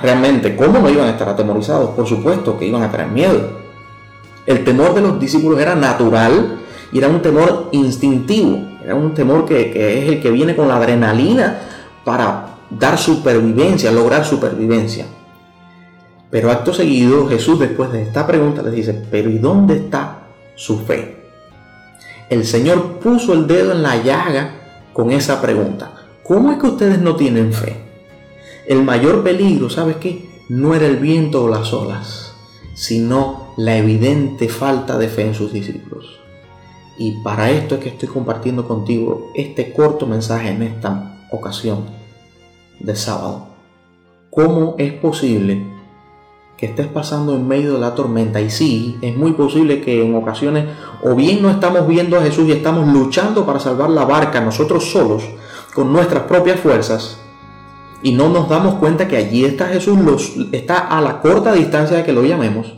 Realmente, 0.00 0.54
¿cómo 0.54 0.78
no 0.78 0.88
iban 0.88 1.06
a 1.06 1.10
estar 1.10 1.28
atemorizados? 1.28 1.90
Por 1.90 2.06
supuesto 2.06 2.56
que 2.58 2.66
iban 2.66 2.82
a 2.82 2.90
tener 2.90 3.08
miedo. 3.08 3.64
El 4.46 4.62
temor 4.62 4.94
de 4.94 5.00
los 5.00 5.18
discípulos 5.18 5.58
era 5.58 5.74
natural 5.74 6.58
y 6.92 6.98
era 6.98 7.08
un 7.08 7.22
temor 7.22 7.70
instintivo. 7.72 8.58
Era 8.84 8.94
un 8.94 9.14
temor 9.14 9.46
que, 9.46 9.72
que 9.72 9.98
es 10.02 10.08
el 10.08 10.20
que 10.20 10.30
viene 10.30 10.54
con 10.54 10.68
la 10.68 10.76
adrenalina 10.76 11.60
para 12.04 12.54
dar 12.70 12.98
supervivencia, 12.98 13.90
lograr 13.90 14.24
supervivencia. 14.24 15.06
Pero 16.34 16.50
acto 16.50 16.74
seguido, 16.74 17.28
Jesús 17.28 17.60
después 17.60 17.92
de 17.92 18.02
esta 18.02 18.26
pregunta 18.26 18.60
les 18.60 18.72
dice, 18.72 19.02
pero 19.08 19.30
¿y 19.30 19.38
dónde 19.38 19.76
está 19.76 20.30
su 20.56 20.80
fe? 20.80 21.28
El 22.28 22.44
Señor 22.44 22.98
puso 22.98 23.34
el 23.34 23.46
dedo 23.46 23.70
en 23.70 23.84
la 23.84 24.02
llaga 24.02 24.56
con 24.92 25.12
esa 25.12 25.40
pregunta. 25.40 25.92
¿Cómo 26.24 26.50
es 26.50 26.58
que 26.58 26.66
ustedes 26.66 26.98
no 26.98 27.14
tienen 27.14 27.52
fe? 27.52 27.76
El 28.66 28.82
mayor 28.82 29.22
peligro, 29.22 29.70
¿sabes 29.70 29.98
qué? 29.98 30.28
No 30.48 30.74
era 30.74 30.86
el 30.86 30.96
viento 30.96 31.44
o 31.44 31.48
las 31.48 31.72
olas, 31.72 32.34
sino 32.74 33.54
la 33.56 33.76
evidente 33.76 34.48
falta 34.48 34.98
de 34.98 35.06
fe 35.06 35.28
en 35.28 35.34
sus 35.34 35.52
discípulos. 35.52 36.18
Y 36.98 37.22
para 37.22 37.52
esto 37.52 37.76
es 37.76 37.80
que 37.80 37.90
estoy 37.90 38.08
compartiendo 38.08 38.66
contigo 38.66 39.30
este 39.36 39.72
corto 39.72 40.04
mensaje 40.04 40.48
en 40.48 40.62
esta 40.64 41.28
ocasión 41.30 41.84
de 42.80 42.96
sábado. 42.96 43.50
¿Cómo 44.30 44.74
es 44.78 44.94
posible 44.94 45.73
que 46.56 46.66
estés 46.66 46.86
pasando 46.86 47.34
en 47.34 47.46
medio 47.46 47.74
de 47.74 47.80
la 47.80 47.94
tormenta? 47.94 48.40
Y 48.40 48.50
sí, 48.50 48.98
es 49.02 49.16
muy 49.16 49.32
posible 49.32 49.80
que 49.80 50.04
en 50.04 50.14
ocasiones 50.14 50.66
o 51.02 51.14
bien 51.14 51.42
no 51.42 51.50
estamos 51.50 51.86
viendo 51.86 52.18
a 52.18 52.22
Jesús 52.22 52.48
y 52.48 52.52
estamos 52.52 52.92
luchando 52.92 53.44
para 53.44 53.60
salvar 53.60 53.90
la 53.90 54.04
barca 54.04 54.40
nosotros 54.40 54.90
solos 54.90 55.24
con 55.74 55.92
nuestras 55.92 56.24
propias 56.24 56.60
fuerzas 56.60 57.18
y 58.04 58.12
no 58.12 58.28
nos 58.28 58.48
damos 58.48 58.74
cuenta 58.74 59.08
que 59.08 59.16
allí 59.16 59.44
está 59.44 59.66
Jesús, 59.68 59.98
está 60.52 60.78
a 60.78 61.00
la 61.00 61.20
corta 61.20 61.54
distancia 61.54 61.96
de 61.96 62.04
que 62.04 62.12
lo 62.12 62.22
llamemos, 62.22 62.74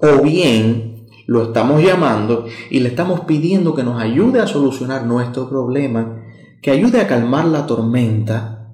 o 0.00 0.22
bien 0.22 1.08
lo 1.26 1.42
estamos 1.42 1.82
llamando 1.82 2.46
y 2.70 2.78
le 2.80 2.88
estamos 2.88 3.20
pidiendo 3.20 3.74
que 3.74 3.82
nos 3.82 4.00
ayude 4.00 4.40
a 4.40 4.46
solucionar 4.46 5.04
nuestro 5.04 5.48
problema, 5.48 6.22
que 6.62 6.70
ayude 6.70 7.00
a 7.00 7.08
calmar 7.08 7.46
la 7.46 7.66
tormenta, 7.66 8.72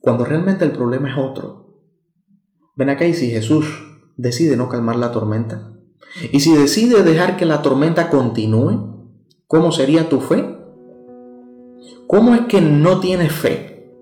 cuando 0.00 0.24
realmente 0.24 0.64
el 0.64 0.70
problema 0.70 1.10
es 1.10 1.18
otro. 1.18 1.63
Ven 2.76 2.90
acá 2.90 3.06
y 3.06 3.14
si 3.14 3.30
Jesús 3.30 3.66
decide 4.16 4.56
no 4.56 4.68
calmar 4.68 4.96
la 4.96 5.12
tormenta, 5.12 5.70
y 6.32 6.40
si 6.40 6.54
decide 6.56 7.02
dejar 7.02 7.36
que 7.36 7.46
la 7.46 7.62
tormenta 7.62 8.10
continúe, 8.10 9.10
¿cómo 9.46 9.72
sería 9.72 10.08
tu 10.08 10.20
fe? 10.20 10.56
¿Cómo 12.06 12.34
es 12.34 12.42
que 12.42 12.60
no 12.60 13.00
tienes 13.00 13.32
fe? 13.32 13.92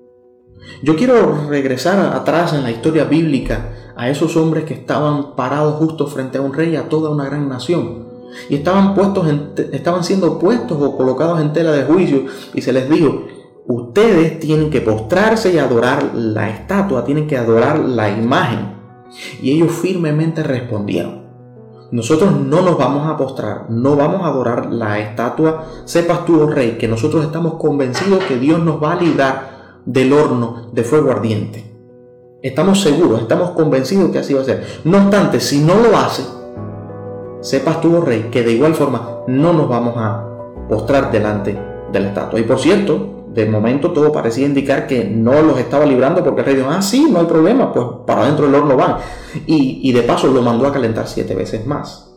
Yo 0.82 0.96
quiero 0.96 1.48
regresar 1.48 2.14
atrás 2.14 2.52
en 2.54 2.62
la 2.62 2.70
historia 2.70 3.04
bíblica 3.04 3.92
a 3.94 4.08
esos 4.08 4.36
hombres 4.36 4.64
que 4.64 4.74
estaban 4.74 5.36
parados 5.36 5.74
justo 5.76 6.06
frente 6.06 6.38
a 6.38 6.42
un 6.42 6.54
rey, 6.54 6.76
a 6.76 6.88
toda 6.88 7.10
una 7.10 7.24
gran 7.24 7.48
nación. 7.48 8.08
Y 8.48 8.54
estaban, 8.54 8.94
puestos 8.94 9.26
estaban 9.72 10.02
siendo 10.02 10.38
puestos 10.38 10.80
o 10.80 10.96
colocados 10.96 11.40
en 11.40 11.52
tela 11.52 11.72
de 11.72 11.84
juicio 11.84 12.24
y 12.54 12.62
se 12.62 12.72
les 12.72 12.88
dijo, 12.88 13.26
ustedes 13.66 14.38
tienen 14.40 14.70
que 14.70 14.80
postrarse 14.80 15.52
y 15.52 15.58
adorar 15.58 16.14
la 16.14 16.48
estatua, 16.50 17.04
tienen 17.04 17.26
que 17.26 17.36
adorar 17.36 17.78
la 17.78 18.10
imagen. 18.10 18.72
Y 19.40 19.52
ellos 19.52 19.72
firmemente 19.72 20.42
respondieron, 20.42 21.22
nosotros 21.90 22.34
no 22.40 22.62
nos 22.62 22.78
vamos 22.78 23.06
a 23.06 23.18
postrar, 23.18 23.66
no 23.68 23.96
vamos 23.96 24.22
a 24.22 24.28
adorar 24.28 24.72
la 24.72 24.98
estatua, 24.98 25.66
sepas 25.84 26.24
tú, 26.24 26.40
oh 26.40 26.46
rey, 26.46 26.78
que 26.78 26.88
nosotros 26.88 27.22
estamos 27.22 27.54
convencidos 27.54 28.24
que 28.24 28.38
Dios 28.38 28.60
nos 28.60 28.82
va 28.82 28.92
a 28.92 29.00
librar 29.00 29.80
del 29.84 30.12
horno 30.14 30.70
de 30.72 30.84
fuego 30.84 31.10
ardiente. 31.10 31.70
Estamos 32.42 32.80
seguros, 32.80 33.20
estamos 33.20 33.50
convencidos 33.50 34.10
que 34.10 34.18
así 34.18 34.32
va 34.32 34.40
a 34.40 34.44
ser. 34.44 34.66
No 34.84 34.96
obstante, 34.98 35.38
si 35.38 35.60
no 35.60 35.74
lo 35.76 35.96
hace, 35.96 36.24
sepas 37.42 37.80
tú, 37.82 37.94
oh 37.96 38.00
rey, 38.00 38.28
que 38.32 38.42
de 38.42 38.52
igual 38.52 38.74
forma 38.74 39.18
no 39.28 39.52
nos 39.52 39.68
vamos 39.68 39.94
a 39.98 40.26
postrar 40.70 41.12
delante 41.12 41.58
de 41.92 42.00
la 42.00 42.08
estatua. 42.08 42.40
Y 42.40 42.44
por 42.44 42.58
cierto, 42.58 43.21
de 43.34 43.46
momento 43.46 43.92
todo 43.92 44.12
parecía 44.12 44.46
indicar 44.46 44.86
que 44.86 45.04
no 45.04 45.40
los 45.42 45.58
estaba 45.58 45.86
librando 45.86 46.22
porque 46.22 46.40
el 46.40 46.46
rey 46.46 46.56
dijo, 46.56 46.68
ah, 46.70 46.82
sí, 46.82 47.06
no 47.10 47.20
hay 47.20 47.26
problema, 47.26 47.72
pues 47.72 47.86
para 48.06 48.22
adentro 48.22 48.46
del 48.46 48.54
horno 48.56 48.76
van. 48.76 48.96
Y, 49.46 49.80
y 49.82 49.92
de 49.92 50.02
paso 50.02 50.28
lo 50.28 50.42
mandó 50.42 50.66
a 50.66 50.72
calentar 50.72 51.08
siete 51.08 51.34
veces 51.34 51.66
más. 51.66 52.12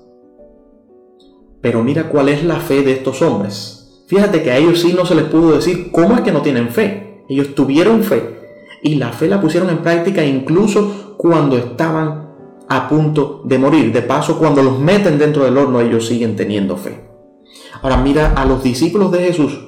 Pero 1.61 1.83
mira 1.83 2.09
cuál 2.09 2.29
es 2.29 2.43
la 2.43 2.57
fe 2.57 2.83
de 2.83 2.91
estos 2.91 3.21
hombres. 3.21 4.03
Fíjate 4.07 4.43
que 4.43 4.51
a 4.51 4.57
ellos 4.57 4.81
sí 4.81 4.93
no 4.93 5.05
se 5.05 5.15
les 5.15 5.25
pudo 5.25 5.53
decir 5.53 5.91
cómo 5.91 6.15
es 6.15 6.21
que 6.21 6.31
no 6.31 6.41
tienen 6.41 6.69
fe. 6.69 7.23
Ellos 7.27 7.55
tuvieron 7.55 8.03
fe 8.03 8.35
y 8.83 8.95
la 8.95 9.11
fe 9.11 9.27
la 9.27 9.41
pusieron 9.41 9.69
en 9.69 9.79
práctica 9.79 10.23
incluso 10.23 11.15
cuando 11.17 11.57
estaban 11.57 12.29
a 12.69 12.87
punto 12.87 13.41
de 13.45 13.57
morir. 13.57 13.91
De 13.91 14.01
paso, 14.01 14.37
cuando 14.37 14.61
los 14.61 14.79
meten 14.79 15.17
dentro 15.17 15.43
del 15.43 15.57
horno, 15.57 15.81
ellos 15.81 16.07
siguen 16.07 16.35
teniendo 16.35 16.77
fe. 16.77 17.03
Ahora 17.81 17.97
mira 17.97 18.33
a 18.33 18.45
los 18.45 18.63
discípulos 18.63 19.11
de 19.11 19.19
Jesús. 19.19 19.64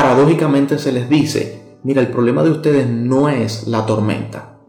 Paradójicamente 0.00 0.78
se 0.78 0.92
les 0.92 1.08
dice, 1.08 1.76
mira, 1.82 2.00
el 2.00 2.06
problema 2.06 2.44
de 2.44 2.52
ustedes 2.52 2.88
no 2.88 3.28
es 3.28 3.66
la 3.66 3.84
tormenta. 3.84 4.60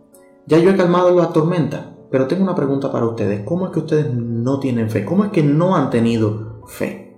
Ya 0.48 0.58
yo 0.58 0.72
he 0.72 0.76
calmado 0.76 1.16
la 1.16 1.32
tormenta, 1.32 1.96
pero 2.10 2.26
tengo 2.26 2.42
una 2.42 2.56
pregunta 2.56 2.92
para 2.92 3.06
ustedes. 3.06 3.42
¿Cómo 3.46 3.68
es 3.68 3.72
que 3.72 3.78
ustedes 3.78 4.12
no 4.12 4.60
tienen 4.60 4.90
fe? 4.90 5.06
¿Cómo 5.06 5.24
es 5.24 5.30
que 5.30 5.44
no 5.44 5.76
han 5.76 5.92
tenido 5.92 6.64
fe? 6.66 7.16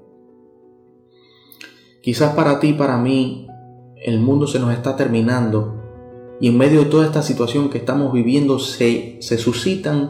Quizás 2.01 2.35
para 2.35 2.59
ti, 2.59 2.73
para 2.73 2.97
mí, 2.97 3.47
el 4.03 4.19
mundo 4.19 4.45
se 4.45 4.59
nos 4.59 4.73
está 4.73 4.97
terminando 4.97 5.81
y 6.41 6.49
en 6.49 6.57
medio 6.57 6.81
de 6.81 6.89
toda 6.89 7.05
esta 7.05 7.21
situación 7.21 7.69
que 7.69 7.77
estamos 7.77 8.11
viviendo 8.11 8.59
se, 8.59 9.19
se 9.21 9.37
suscitan 9.37 10.09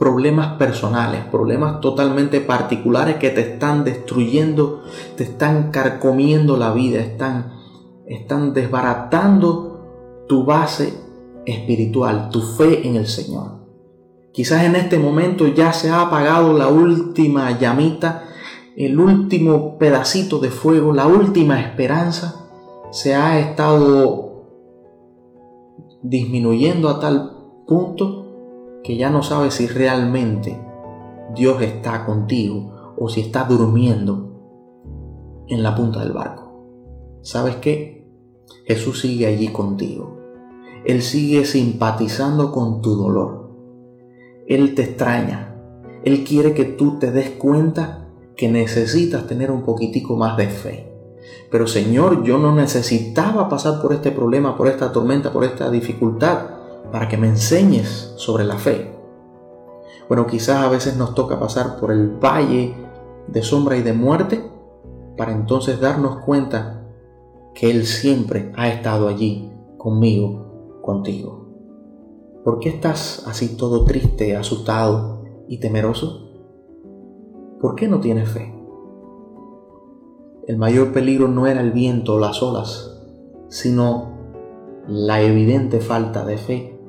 problemas 0.00 0.56
personales, 0.56 1.26
problemas 1.30 1.80
totalmente 1.82 2.40
particulares 2.40 3.16
que 3.16 3.28
te 3.28 3.42
están 3.42 3.84
destruyendo, 3.84 4.82
te 5.16 5.24
están 5.24 5.70
carcomiendo 5.70 6.56
la 6.56 6.72
vida, 6.72 7.00
están, 7.00 7.52
están 8.06 8.54
desbaratando 8.54 10.24
tu 10.26 10.44
base 10.46 10.94
espiritual, 11.44 12.30
tu 12.30 12.40
fe 12.40 12.88
en 12.88 12.96
el 12.96 13.06
Señor. 13.06 13.60
Quizás 14.32 14.64
en 14.64 14.74
este 14.74 14.98
momento 14.98 15.46
ya 15.46 15.74
se 15.74 15.90
ha 15.90 16.00
apagado 16.00 16.54
la 16.54 16.68
última 16.68 17.58
llamita, 17.58 18.24
el 18.76 18.98
último 18.98 19.76
pedacito 19.76 20.38
de 20.38 20.48
fuego, 20.48 20.94
la 20.94 21.06
última 21.06 21.60
esperanza 21.60 22.46
se 22.90 23.14
ha 23.14 23.38
estado 23.38 24.46
disminuyendo 26.02 26.88
a 26.88 27.00
tal 27.00 27.32
punto 27.66 28.29
que 28.82 28.96
ya 28.96 29.10
no 29.10 29.22
sabes 29.22 29.54
si 29.54 29.66
realmente 29.66 30.60
Dios 31.34 31.62
está 31.62 32.04
contigo 32.04 32.94
o 32.96 33.08
si 33.08 33.20
está 33.20 33.44
durmiendo 33.44 34.30
en 35.48 35.62
la 35.62 35.74
punta 35.74 36.00
del 36.00 36.12
barco. 36.12 37.20
¿Sabes 37.22 37.56
qué? 37.56 38.08
Jesús 38.66 39.00
sigue 39.00 39.26
allí 39.26 39.48
contigo. 39.48 40.18
Él 40.84 41.02
sigue 41.02 41.44
simpatizando 41.44 42.52
con 42.52 42.80
tu 42.80 42.94
dolor. 42.94 43.50
Él 44.46 44.74
te 44.74 44.82
extraña. 44.82 45.54
Él 46.04 46.24
quiere 46.24 46.54
que 46.54 46.64
tú 46.64 46.98
te 46.98 47.10
des 47.10 47.30
cuenta 47.30 48.08
que 48.36 48.48
necesitas 48.48 49.26
tener 49.26 49.50
un 49.50 49.62
poquitico 49.62 50.16
más 50.16 50.36
de 50.36 50.48
fe. 50.48 50.90
Pero 51.50 51.66
Señor, 51.66 52.22
yo 52.24 52.38
no 52.38 52.54
necesitaba 52.54 53.48
pasar 53.48 53.82
por 53.82 53.92
este 53.92 54.10
problema, 54.10 54.56
por 54.56 54.68
esta 54.68 54.92
tormenta, 54.92 55.32
por 55.32 55.44
esta 55.44 55.70
dificultad, 55.70 56.59
para 56.90 57.08
que 57.08 57.16
me 57.16 57.28
enseñes 57.28 58.12
sobre 58.16 58.44
la 58.44 58.58
fe. 58.58 58.92
Bueno, 60.08 60.26
quizás 60.26 60.64
a 60.64 60.68
veces 60.68 60.96
nos 60.96 61.14
toca 61.14 61.38
pasar 61.38 61.78
por 61.78 61.92
el 61.92 62.18
valle 62.18 62.74
de 63.28 63.42
sombra 63.42 63.76
y 63.76 63.82
de 63.82 63.92
muerte 63.92 64.42
para 65.16 65.32
entonces 65.32 65.80
darnos 65.80 66.16
cuenta 66.24 66.82
que 67.54 67.70
Él 67.70 67.86
siempre 67.86 68.52
ha 68.56 68.68
estado 68.68 69.08
allí 69.08 69.52
conmigo, 69.78 70.80
contigo. 70.82 71.46
¿Por 72.44 72.58
qué 72.58 72.70
estás 72.70 73.24
así 73.26 73.56
todo 73.56 73.84
triste, 73.84 74.36
asustado 74.36 75.24
y 75.46 75.58
temeroso? 75.58 76.28
¿Por 77.60 77.76
qué 77.76 77.86
no 77.86 78.00
tienes 78.00 78.30
fe? 78.30 78.54
El 80.46 80.56
mayor 80.56 80.92
peligro 80.92 81.28
no 81.28 81.46
era 81.46 81.60
el 81.60 81.70
viento 81.70 82.14
o 82.14 82.18
las 82.18 82.42
olas, 82.42 83.00
sino 83.48 84.18
la 84.88 85.20
evidente 85.20 85.80
falta 85.80 86.24
de 86.24 86.38
fe 86.38 86.79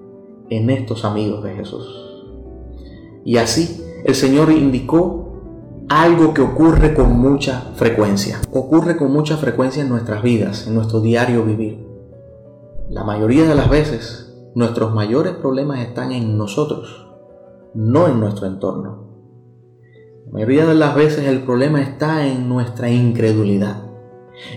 en 0.52 0.70
estos 0.70 1.06
amigos 1.06 1.44
de 1.44 1.56
Jesús. 1.56 1.88
Y 3.24 3.38
así 3.38 3.82
el 4.06 4.14
Señor 4.14 4.52
indicó 4.52 5.32
algo 5.88 6.34
que 6.34 6.42
ocurre 6.42 6.94
con 6.94 7.18
mucha 7.18 7.72
frecuencia. 7.76 8.40
Ocurre 8.52 8.98
con 8.98 9.12
mucha 9.12 9.38
frecuencia 9.38 9.82
en 9.82 9.90
nuestras 9.90 10.22
vidas, 10.22 10.68
en 10.68 10.76
nuestro 10.76 11.00
diario 11.00 11.44
vivir. 11.44 11.88
La 12.90 13.04
mayoría 13.04 13.48
de 13.48 13.56
las 13.56 13.70
veces, 13.70 14.36
nuestros 14.54 14.94
mayores 14.94 15.34
problemas 15.34 15.80
están 15.80 16.12
en 16.12 16.38
nosotros, 16.38 17.08
no 17.74 18.08
en 18.08 18.20
nuestro 18.20 18.48
entorno. 18.48 19.08
La 20.26 20.34
mayoría 20.34 20.66
de 20.66 20.76
las 20.76 20.96
veces 20.96 21.28
el 21.28 21.44
problema 21.44 21.82
está 21.82 22.28
en 22.28 22.50
nuestra 22.50 22.90
incredulidad. 22.90 23.84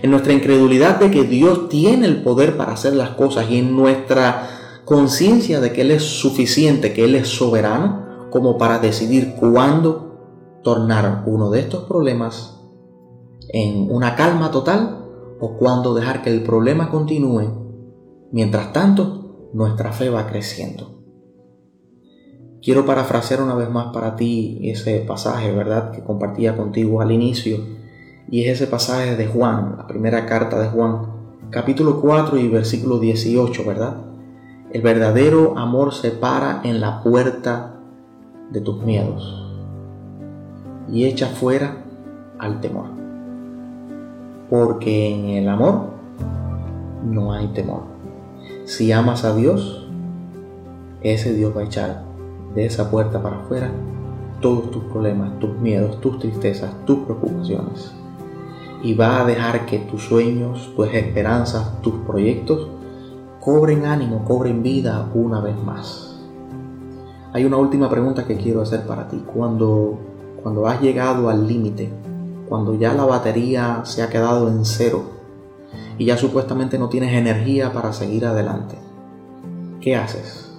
En 0.01 0.11
nuestra 0.11 0.33
incredulidad 0.33 0.99
de 0.99 1.11
que 1.11 1.23
Dios 1.23 1.69
tiene 1.69 2.05
el 2.05 2.21
poder 2.23 2.57
para 2.57 2.73
hacer 2.73 2.93
las 2.95 3.11
cosas 3.11 3.49
y 3.49 3.59
en 3.59 3.75
nuestra 3.75 4.64
conciencia 4.85 5.59
de 5.59 5.73
que 5.73 5.81
Él 5.81 5.91
es 5.91 6.03
suficiente, 6.03 6.93
que 6.93 7.03
Él 7.03 7.15
es 7.15 7.27
soberano, 7.27 8.29
como 8.29 8.57
para 8.57 8.79
decidir 8.79 9.35
cuándo 9.35 10.59
tornar 10.63 11.23
uno 11.25 11.49
de 11.49 11.59
estos 11.59 11.83
problemas 11.83 12.61
en 13.49 13.91
una 13.91 14.15
calma 14.15 14.51
total 14.51 15.05
o 15.39 15.57
cuándo 15.57 15.93
dejar 15.93 16.21
que 16.21 16.29
el 16.29 16.43
problema 16.43 16.89
continúe. 16.89 17.65
Mientras 18.31 18.73
tanto, 18.73 19.49
nuestra 19.53 19.91
fe 19.91 20.09
va 20.09 20.27
creciendo. 20.27 20.95
Quiero 22.61 22.85
parafrasear 22.85 23.41
una 23.41 23.53
vez 23.53 23.69
más 23.69 23.93
para 23.93 24.15
ti 24.15 24.59
ese 24.63 24.99
pasaje, 25.01 25.51
¿verdad?, 25.51 25.91
que 25.91 26.03
compartía 26.03 26.57
contigo 26.57 26.99
al 26.99 27.11
inicio. 27.11 27.59
Y 28.29 28.43
es 28.43 28.59
ese 28.59 28.67
pasaje 28.67 29.15
de 29.15 29.27
Juan, 29.27 29.75
la 29.77 29.85
primera 29.85 30.25
carta 30.25 30.59
de 30.59 30.69
Juan, 30.69 31.13
capítulo 31.51 32.01
4 32.01 32.39
y 32.39 32.47
versículo 32.47 32.97
18, 32.97 33.63
¿verdad? 33.65 34.14
El 34.75 34.81
verdadero 34.81 35.57
amor 35.57 35.93
se 35.93 36.11
para 36.11 36.59
en 36.65 36.81
la 36.81 37.01
puerta 37.01 37.75
de 38.51 38.59
tus 38.59 38.83
miedos 38.83 39.41
y 40.91 41.05
echa 41.05 41.27
fuera 41.27 41.77
al 42.39 42.59
temor. 42.59 42.87
Porque 44.49 45.15
en 45.15 45.29
el 45.29 45.47
amor 45.47 45.91
no 47.05 47.31
hay 47.31 47.47
temor. 47.53 47.83
Si 48.65 48.91
amas 48.91 49.23
a 49.23 49.33
Dios, 49.33 49.87
ese 50.99 51.31
Dios 51.31 51.55
va 51.55 51.61
a 51.61 51.63
echar 51.63 52.03
de 52.53 52.65
esa 52.65 52.91
puerta 52.91 53.23
para 53.23 53.37
afuera 53.37 53.71
todos 54.41 54.71
tus 54.71 54.83
problemas, 54.83 55.39
tus 55.39 55.57
miedos, 55.57 56.01
tus 56.01 56.19
tristezas, 56.19 56.73
tus 56.85 56.99
preocupaciones. 57.05 57.93
Y 58.83 58.93
va 58.93 59.21
a 59.21 59.25
dejar 59.25 59.65
que 59.67 59.79
tus 59.79 60.03
sueños, 60.03 60.73
tus 60.75 60.93
esperanzas, 60.93 61.81
tus 61.81 61.93
proyectos 62.05 62.74
cobren 63.45 63.85
ánimo, 63.85 64.25
cobren 64.25 64.63
vida 64.63 65.07
una 65.13 65.39
vez 65.39 65.55
más. 65.55 66.15
Hay 67.31 67.45
una 67.45 67.57
última 67.57 67.87
pregunta 67.91 68.25
que 68.25 68.37
quiero 68.37 68.63
hacer 68.63 68.87
para 68.87 69.07
ti. 69.07 69.23
Cuando, 69.23 69.99
cuando 70.41 70.67
has 70.67 70.81
llegado 70.81 71.29
al 71.29 71.47
límite, 71.47 71.91
cuando 72.49 72.73
ya 72.73 72.95
la 72.95 73.05
batería 73.05 73.81
se 73.83 74.01
ha 74.01 74.09
quedado 74.09 74.49
en 74.49 74.65
cero 74.65 75.03
y 75.99 76.05
ya 76.05 76.17
supuestamente 76.17 76.79
no 76.79 76.89
tienes 76.89 77.13
energía 77.13 77.71
para 77.71 77.93
seguir 77.93 78.25
adelante, 78.25 78.77
¿qué 79.79 79.95
haces? 79.95 80.51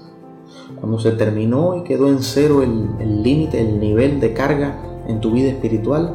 Cuando 0.78 1.00
se 1.00 1.10
terminó 1.10 1.74
y 1.74 1.82
quedó 1.82 2.06
en 2.06 2.22
cero 2.22 2.62
el 2.62 3.22
límite, 3.24 3.60
el, 3.60 3.68
el 3.68 3.80
nivel 3.80 4.20
de 4.20 4.32
carga 4.32 4.76
en 5.08 5.20
tu 5.20 5.32
vida 5.32 5.48
espiritual, 5.48 6.14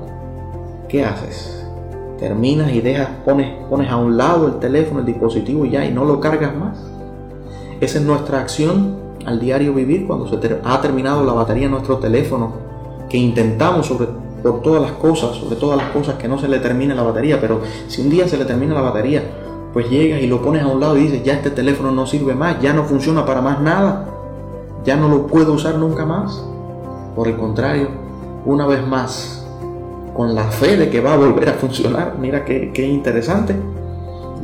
¿qué 0.87 1.03
haces? 1.03 1.60
Terminas 2.21 2.71
y 2.71 2.81
dejas, 2.81 3.09
pones, 3.25 3.51
pones 3.67 3.89
a 3.89 3.97
un 3.97 4.15
lado 4.15 4.47
el 4.47 4.59
teléfono, 4.59 4.99
el 4.99 5.07
dispositivo 5.07 5.65
y 5.65 5.71
ya, 5.71 5.83
y 5.83 5.91
no 5.91 6.05
lo 6.05 6.19
cargas 6.19 6.55
más. 6.55 6.77
Esa 7.81 7.97
es 7.97 8.05
nuestra 8.05 8.39
acción 8.39 8.95
al 9.25 9.39
diario 9.39 9.73
vivir 9.73 10.05
cuando 10.05 10.27
se 10.27 10.37
ha 10.63 10.81
terminado 10.81 11.23
la 11.25 11.33
batería 11.33 11.63
de 11.63 11.71
nuestro 11.71 11.97
teléfono, 11.97 12.53
que 13.09 13.17
intentamos 13.17 13.87
sobre, 13.87 14.07
por 14.43 14.61
todas 14.61 14.83
las 14.83 14.91
cosas, 14.91 15.35
sobre 15.35 15.55
todas 15.55 15.77
las 15.77 15.89
cosas 15.89 16.15
que 16.15 16.27
no 16.27 16.37
se 16.37 16.47
le 16.47 16.59
termine 16.59 16.93
la 16.93 17.01
batería, 17.01 17.41
pero 17.41 17.61
si 17.87 18.01
un 18.01 18.11
día 18.11 18.27
se 18.27 18.37
le 18.37 18.45
termina 18.45 18.75
la 18.75 18.81
batería, 18.81 19.23
pues 19.73 19.89
llegas 19.89 20.21
y 20.21 20.27
lo 20.27 20.43
pones 20.43 20.61
a 20.61 20.67
un 20.67 20.79
lado 20.79 20.97
y 20.97 21.01
dices, 21.01 21.23
ya 21.23 21.33
este 21.33 21.49
teléfono 21.49 21.91
no 21.91 22.05
sirve 22.05 22.35
más, 22.35 22.61
ya 22.61 22.71
no 22.71 22.83
funciona 22.83 23.25
para 23.25 23.41
más 23.41 23.59
nada, 23.61 24.05
ya 24.85 24.95
no 24.95 25.07
lo 25.07 25.25
puedo 25.25 25.53
usar 25.53 25.75
nunca 25.75 26.05
más. 26.05 26.45
Por 27.15 27.27
el 27.27 27.35
contrario, 27.35 27.89
una 28.45 28.67
vez 28.67 28.85
más, 28.85 29.40
con 30.13 30.35
la 30.35 30.45
fe 30.45 30.77
de 30.77 30.89
que 30.89 31.01
va 31.01 31.13
a 31.13 31.17
volver 31.17 31.49
a 31.49 31.53
funcionar. 31.53 32.17
Mira 32.19 32.45
qué, 32.45 32.71
qué 32.73 32.87
interesante. 32.87 33.55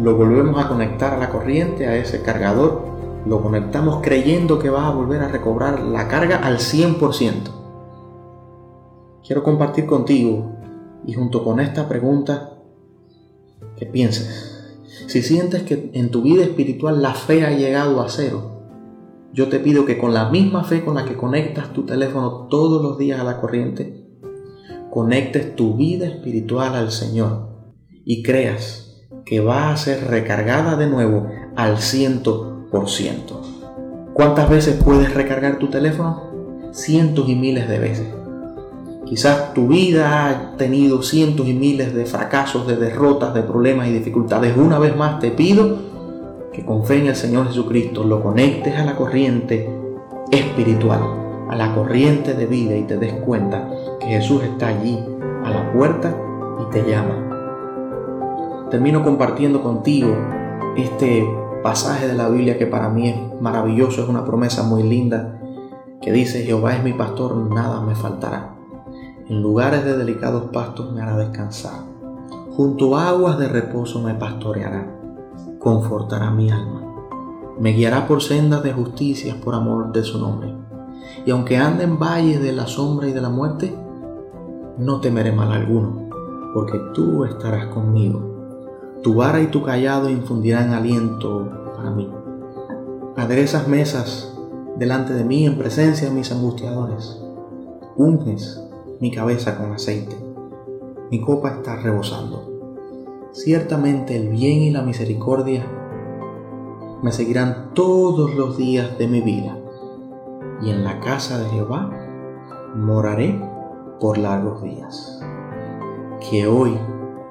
Lo 0.02 0.16
volvemos 0.16 0.64
a 0.64 0.68
conectar 0.68 1.14
a 1.14 1.18
la 1.18 1.30
corriente, 1.30 1.88
a 1.88 1.96
ese 1.96 2.22
cargador. 2.22 2.86
Lo 3.26 3.42
conectamos 3.42 4.00
creyendo 4.02 4.60
que 4.60 4.70
va 4.70 4.88
a 4.88 4.92
volver 4.92 5.22
a 5.22 5.28
recobrar 5.28 5.80
la 5.80 6.08
carga 6.08 6.38
al 6.38 6.60
100%. 6.60 7.34
Quiero 9.26 9.44
compartir 9.44 9.86
contigo 9.86 10.54
y 11.06 11.14
junto 11.14 11.44
con 11.44 11.60
esta 11.60 11.90
pregunta 11.90 12.60
que 13.76 13.86
pienses. 13.86 14.54
Si 15.08 15.22
sientes 15.22 15.64
que 15.64 15.90
en 15.94 16.12
tu 16.12 16.22
vida 16.22 16.44
espiritual 16.44 17.02
la 17.02 17.14
fe 17.14 17.46
ha 17.46 17.52
llegado 17.52 18.02
a 18.02 18.10
cero, 18.10 18.58
yo 19.34 19.50
te 19.50 19.60
pido 19.60 19.86
que 19.86 19.98
con 19.98 20.14
la 20.14 20.30
misma 20.30 20.64
fe 20.64 20.84
con 20.84 20.96
la 20.96 21.06
que 21.06 21.16
conectas 21.16 21.74
tu 21.74 21.84
teléfono 21.84 22.48
todos 22.50 22.82
los 22.82 22.98
días 22.98 23.20
a 23.20 23.24
la 23.24 23.40
corriente, 23.40 23.97
conectes 24.90 25.56
tu 25.56 25.76
vida 25.76 26.08
espiritual 26.08 26.76
al 26.76 26.92
Señor 26.92 27.50
y 28.06 28.24
creas 28.24 29.06
que 29.26 29.40
va 29.40 29.72
a 29.72 29.78
ser 29.78 30.08
recargada 30.08 30.76
de 30.76 30.88
nuevo 30.88 31.28
al 31.56 31.80
ciento 31.80 32.66
por 32.72 32.90
ciento. 32.90 33.42
¿Cuántas 34.14 34.50
veces 34.50 34.82
puedes 34.84 35.14
recargar 35.14 35.60
tu 35.60 35.68
teléfono? 35.68 36.70
Cientos 36.72 37.28
y 37.30 37.36
miles 37.36 37.68
de 37.68 37.80
veces. 37.80 38.08
Quizás 39.06 39.54
tu 39.54 39.68
vida 39.68 40.28
ha 40.28 40.58
tenido 40.58 41.02
cientos 41.02 41.48
y 41.48 41.54
miles 41.54 41.94
de 41.94 42.06
fracasos, 42.06 42.68
de 42.68 42.76
derrotas, 42.76 43.34
de 43.34 43.44
problemas 43.44 43.88
y 43.88 43.94
dificultades. 43.94 44.58
Una 44.58 44.80
vez 44.80 44.96
más 44.96 45.20
te 45.20 45.32
pido 45.32 45.78
que 46.52 46.66
con 46.66 46.86
fe 46.86 47.00
en 47.00 47.08
el 47.08 47.16
Señor 47.16 47.48
Jesucristo 47.48 48.04
lo 48.04 48.22
conectes 48.22 48.76
a 48.76 48.84
la 48.84 48.96
corriente 48.96 49.70
espiritual 50.32 51.28
a 51.50 51.56
la 51.56 51.74
corriente 51.74 52.34
de 52.34 52.46
vida 52.46 52.76
y 52.76 52.84
te 52.84 52.98
des 52.98 53.14
cuenta 53.14 53.70
Jesús 54.08 54.44
está 54.44 54.68
allí 54.68 55.04
a 55.44 55.50
la 55.50 55.72
puerta 55.74 56.16
y 56.62 56.72
te 56.72 56.90
llama. 56.90 58.68
Termino 58.70 59.04
compartiendo 59.04 59.62
contigo 59.62 60.16
este 60.76 61.28
pasaje 61.64 62.08
de 62.08 62.14
la 62.14 62.30
Biblia 62.30 62.58
que 62.58 62.68
para 62.68 62.90
mí 62.90 63.10
es 63.10 63.42
maravilloso, 63.42 64.04
es 64.04 64.10
una 64.10 64.26
promesa 64.26 64.64
muy 64.64 64.84
linda 64.84 65.42
que 66.02 66.12
dice, 66.12 66.44
Jehová 66.44 66.76
es 66.76 66.84
mi 66.84 66.94
pastor, 66.94 67.36
nada 67.36 67.82
me 67.82 67.96
faltará. 67.96 68.56
En 69.28 69.42
lugares 69.42 69.84
de 69.84 69.98
delicados 69.98 70.52
pastos 70.54 70.92
me 70.94 71.02
hará 71.02 71.18
descansar. 71.18 71.82
Junto 72.52 72.96
a 72.98 73.10
aguas 73.10 73.38
de 73.38 73.50
reposo 73.50 74.02
me 74.02 74.14
pastoreará. 74.14 74.88
Confortará 75.60 76.32
mi 76.32 76.50
alma. 76.50 76.82
Me 77.60 77.72
guiará 77.72 78.08
por 78.08 78.22
sendas 78.22 78.64
de 78.64 78.72
justicia 78.72 79.36
por 79.44 79.56
amor 79.56 79.92
de 79.92 80.04
su 80.04 80.20
nombre 80.20 80.68
y 81.26 81.32
aunque 81.32 81.58
ande 81.58 81.84
en 81.84 82.00
valles 82.00 82.42
de 82.42 82.54
la 82.54 82.68
sombra 82.68 83.08
y 83.08 83.14
de 83.14 83.22
la 83.22 83.30
muerte, 83.30 83.76
no 84.78 85.02
temeré 85.02 85.32
mal 85.32 85.52
alguno, 85.52 86.10
porque 86.54 86.80
tú 86.94 87.26
estarás 87.26 87.68
conmigo. 87.68 88.22
Tu 89.04 89.14
vara 89.16 89.42
y 89.42 89.48
tu 89.48 89.64
callado 89.64 90.10
infundirán 90.10 90.74
aliento 90.74 91.50
para 91.76 91.92
mí. 91.92 92.12
Aderezas 93.16 93.68
mesas 93.68 94.38
delante 94.78 95.14
de 95.14 95.24
mí 95.24 95.46
en 95.46 95.58
presencia 95.58 96.10
de 96.10 96.16
mis 96.16 96.32
angustiadores. 96.32 97.22
Unges 97.96 98.64
mi 99.00 99.12
cabeza 99.12 99.58
con 99.58 99.72
aceite. 99.72 100.16
Mi 101.10 101.22
copa 101.22 101.50
está 101.50 101.78
rebosando. 101.78 103.30
Ciertamente 103.32 104.16
el 104.16 104.30
bien 104.30 104.60
y 104.60 104.72
la 104.72 104.82
misericordia 104.82 105.66
me 107.02 107.12
seguirán 107.12 107.72
todos 107.74 108.34
los 108.36 108.58
días 108.58 108.98
de 108.98 109.08
mi 109.08 109.22
vida, 109.22 109.58
y 110.62 110.72
en 110.72 110.84
la 110.84 111.00
casa 111.00 111.38
de 111.38 111.50
Jehová 111.50 111.92
moraré 112.76 113.40
por 114.00 114.18
largos 114.18 114.62
días. 114.64 115.20
Que 116.30 116.48
hoy 116.48 116.78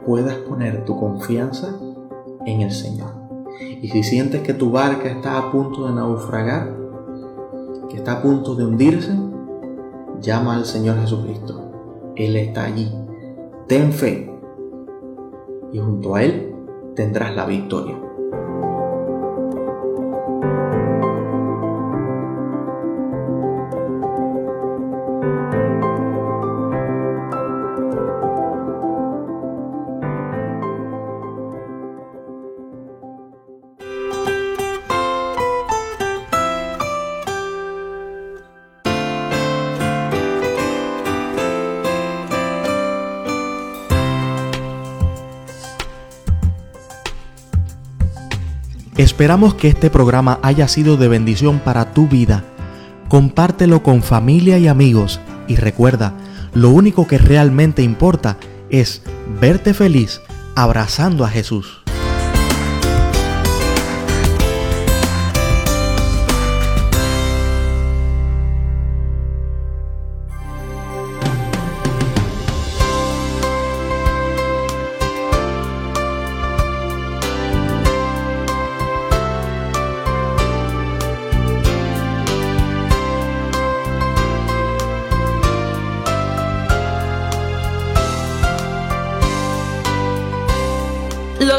puedas 0.04 0.36
poner 0.36 0.84
tu 0.84 0.96
confianza 0.98 1.74
en 2.46 2.60
el 2.60 2.70
Señor. 2.70 3.10
Y 3.82 3.88
si 3.88 4.02
sientes 4.02 4.42
que 4.42 4.54
tu 4.54 4.70
barca 4.70 5.08
está 5.08 5.38
a 5.38 5.50
punto 5.50 5.86
de 5.86 5.94
naufragar, 5.94 6.76
que 7.88 7.96
está 7.96 8.12
a 8.12 8.22
punto 8.22 8.54
de 8.54 8.64
hundirse, 8.64 9.12
llama 10.20 10.56
al 10.56 10.64
Señor 10.64 10.98
Jesucristo. 11.00 12.12
Él 12.14 12.36
está 12.36 12.64
allí. 12.64 12.92
Ten 13.66 13.92
fe. 13.92 14.32
Y 15.72 15.78
junto 15.78 16.14
a 16.14 16.22
Él 16.22 16.54
tendrás 16.94 17.34
la 17.34 17.46
victoria. 17.46 18.05
Esperamos 49.16 49.54
que 49.54 49.68
este 49.68 49.88
programa 49.88 50.38
haya 50.42 50.68
sido 50.68 50.98
de 50.98 51.08
bendición 51.08 51.58
para 51.60 51.94
tu 51.94 52.06
vida. 52.06 52.44
Compártelo 53.08 53.82
con 53.82 54.02
familia 54.02 54.58
y 54.58 54.68
amigos 54.68 55.20
y 55.48 55.56
recuerda, 55.56 56.12
lo 56.52 56.68
único 56.68 57.06
que 57.06 57.16
realmente 57.16 57.80
importa 57.82 58.36
es 58.68 59.00
verte 59.40 59.72
feliz 59.72 60.20
abrazando 60.54 61.24
a 61.24 61.30
Jesús. 61.30 61.85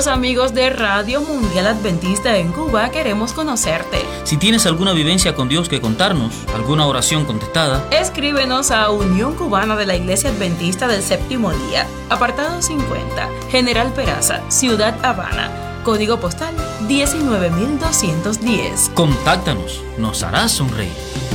Amigos 0.05 0.53
de 0.53 0.69
Radio 0.69 1.21
Mundial 1.21 1.65
Adventista 1.65 2.37
en 2.37 2.51
Cuba 2.51 2.91
queremos 2.91 3.33
conocerte. 3.33 3.97
Si 4.25 4.37
tienes 4.37 4.67
alguna 4.67 4.93
vivencia 4.93 5.33
con 5.33 5.49
Dios 5.49 5.69
que 5.69 5.81
contarnos, 5.81 6.35
alguna 6.53 6.85
oración 6.85 7.25
contestada, 7.25 7.83
escríbenos 7.89 8.69
a 8.69 8.91
Unión 8.91 9.33
Cubana 9.33 9.75
de 9.75 9.87
la 9.87 9.95
Iglesia 9.95 10.29
Adventista 10.29 10.87
del 10.87 11.01
Séptimo 11.01 11.51
Día, 11.51 11.87
apartado 12.09 12.61
50, 12.61 13.27
General 13.49 13.91
Peraza, 13.91 14.43
Ciudad 14.51 15.03
Habana, 15.03 15.81
código 15.83 16.19
postal 16.19 16.53
19210. 16.87 18.91
Contáctanos, 18.93 19.81
nos 19.97 20.21
harás 20.21 20.51
sonreír. 20.51 21.26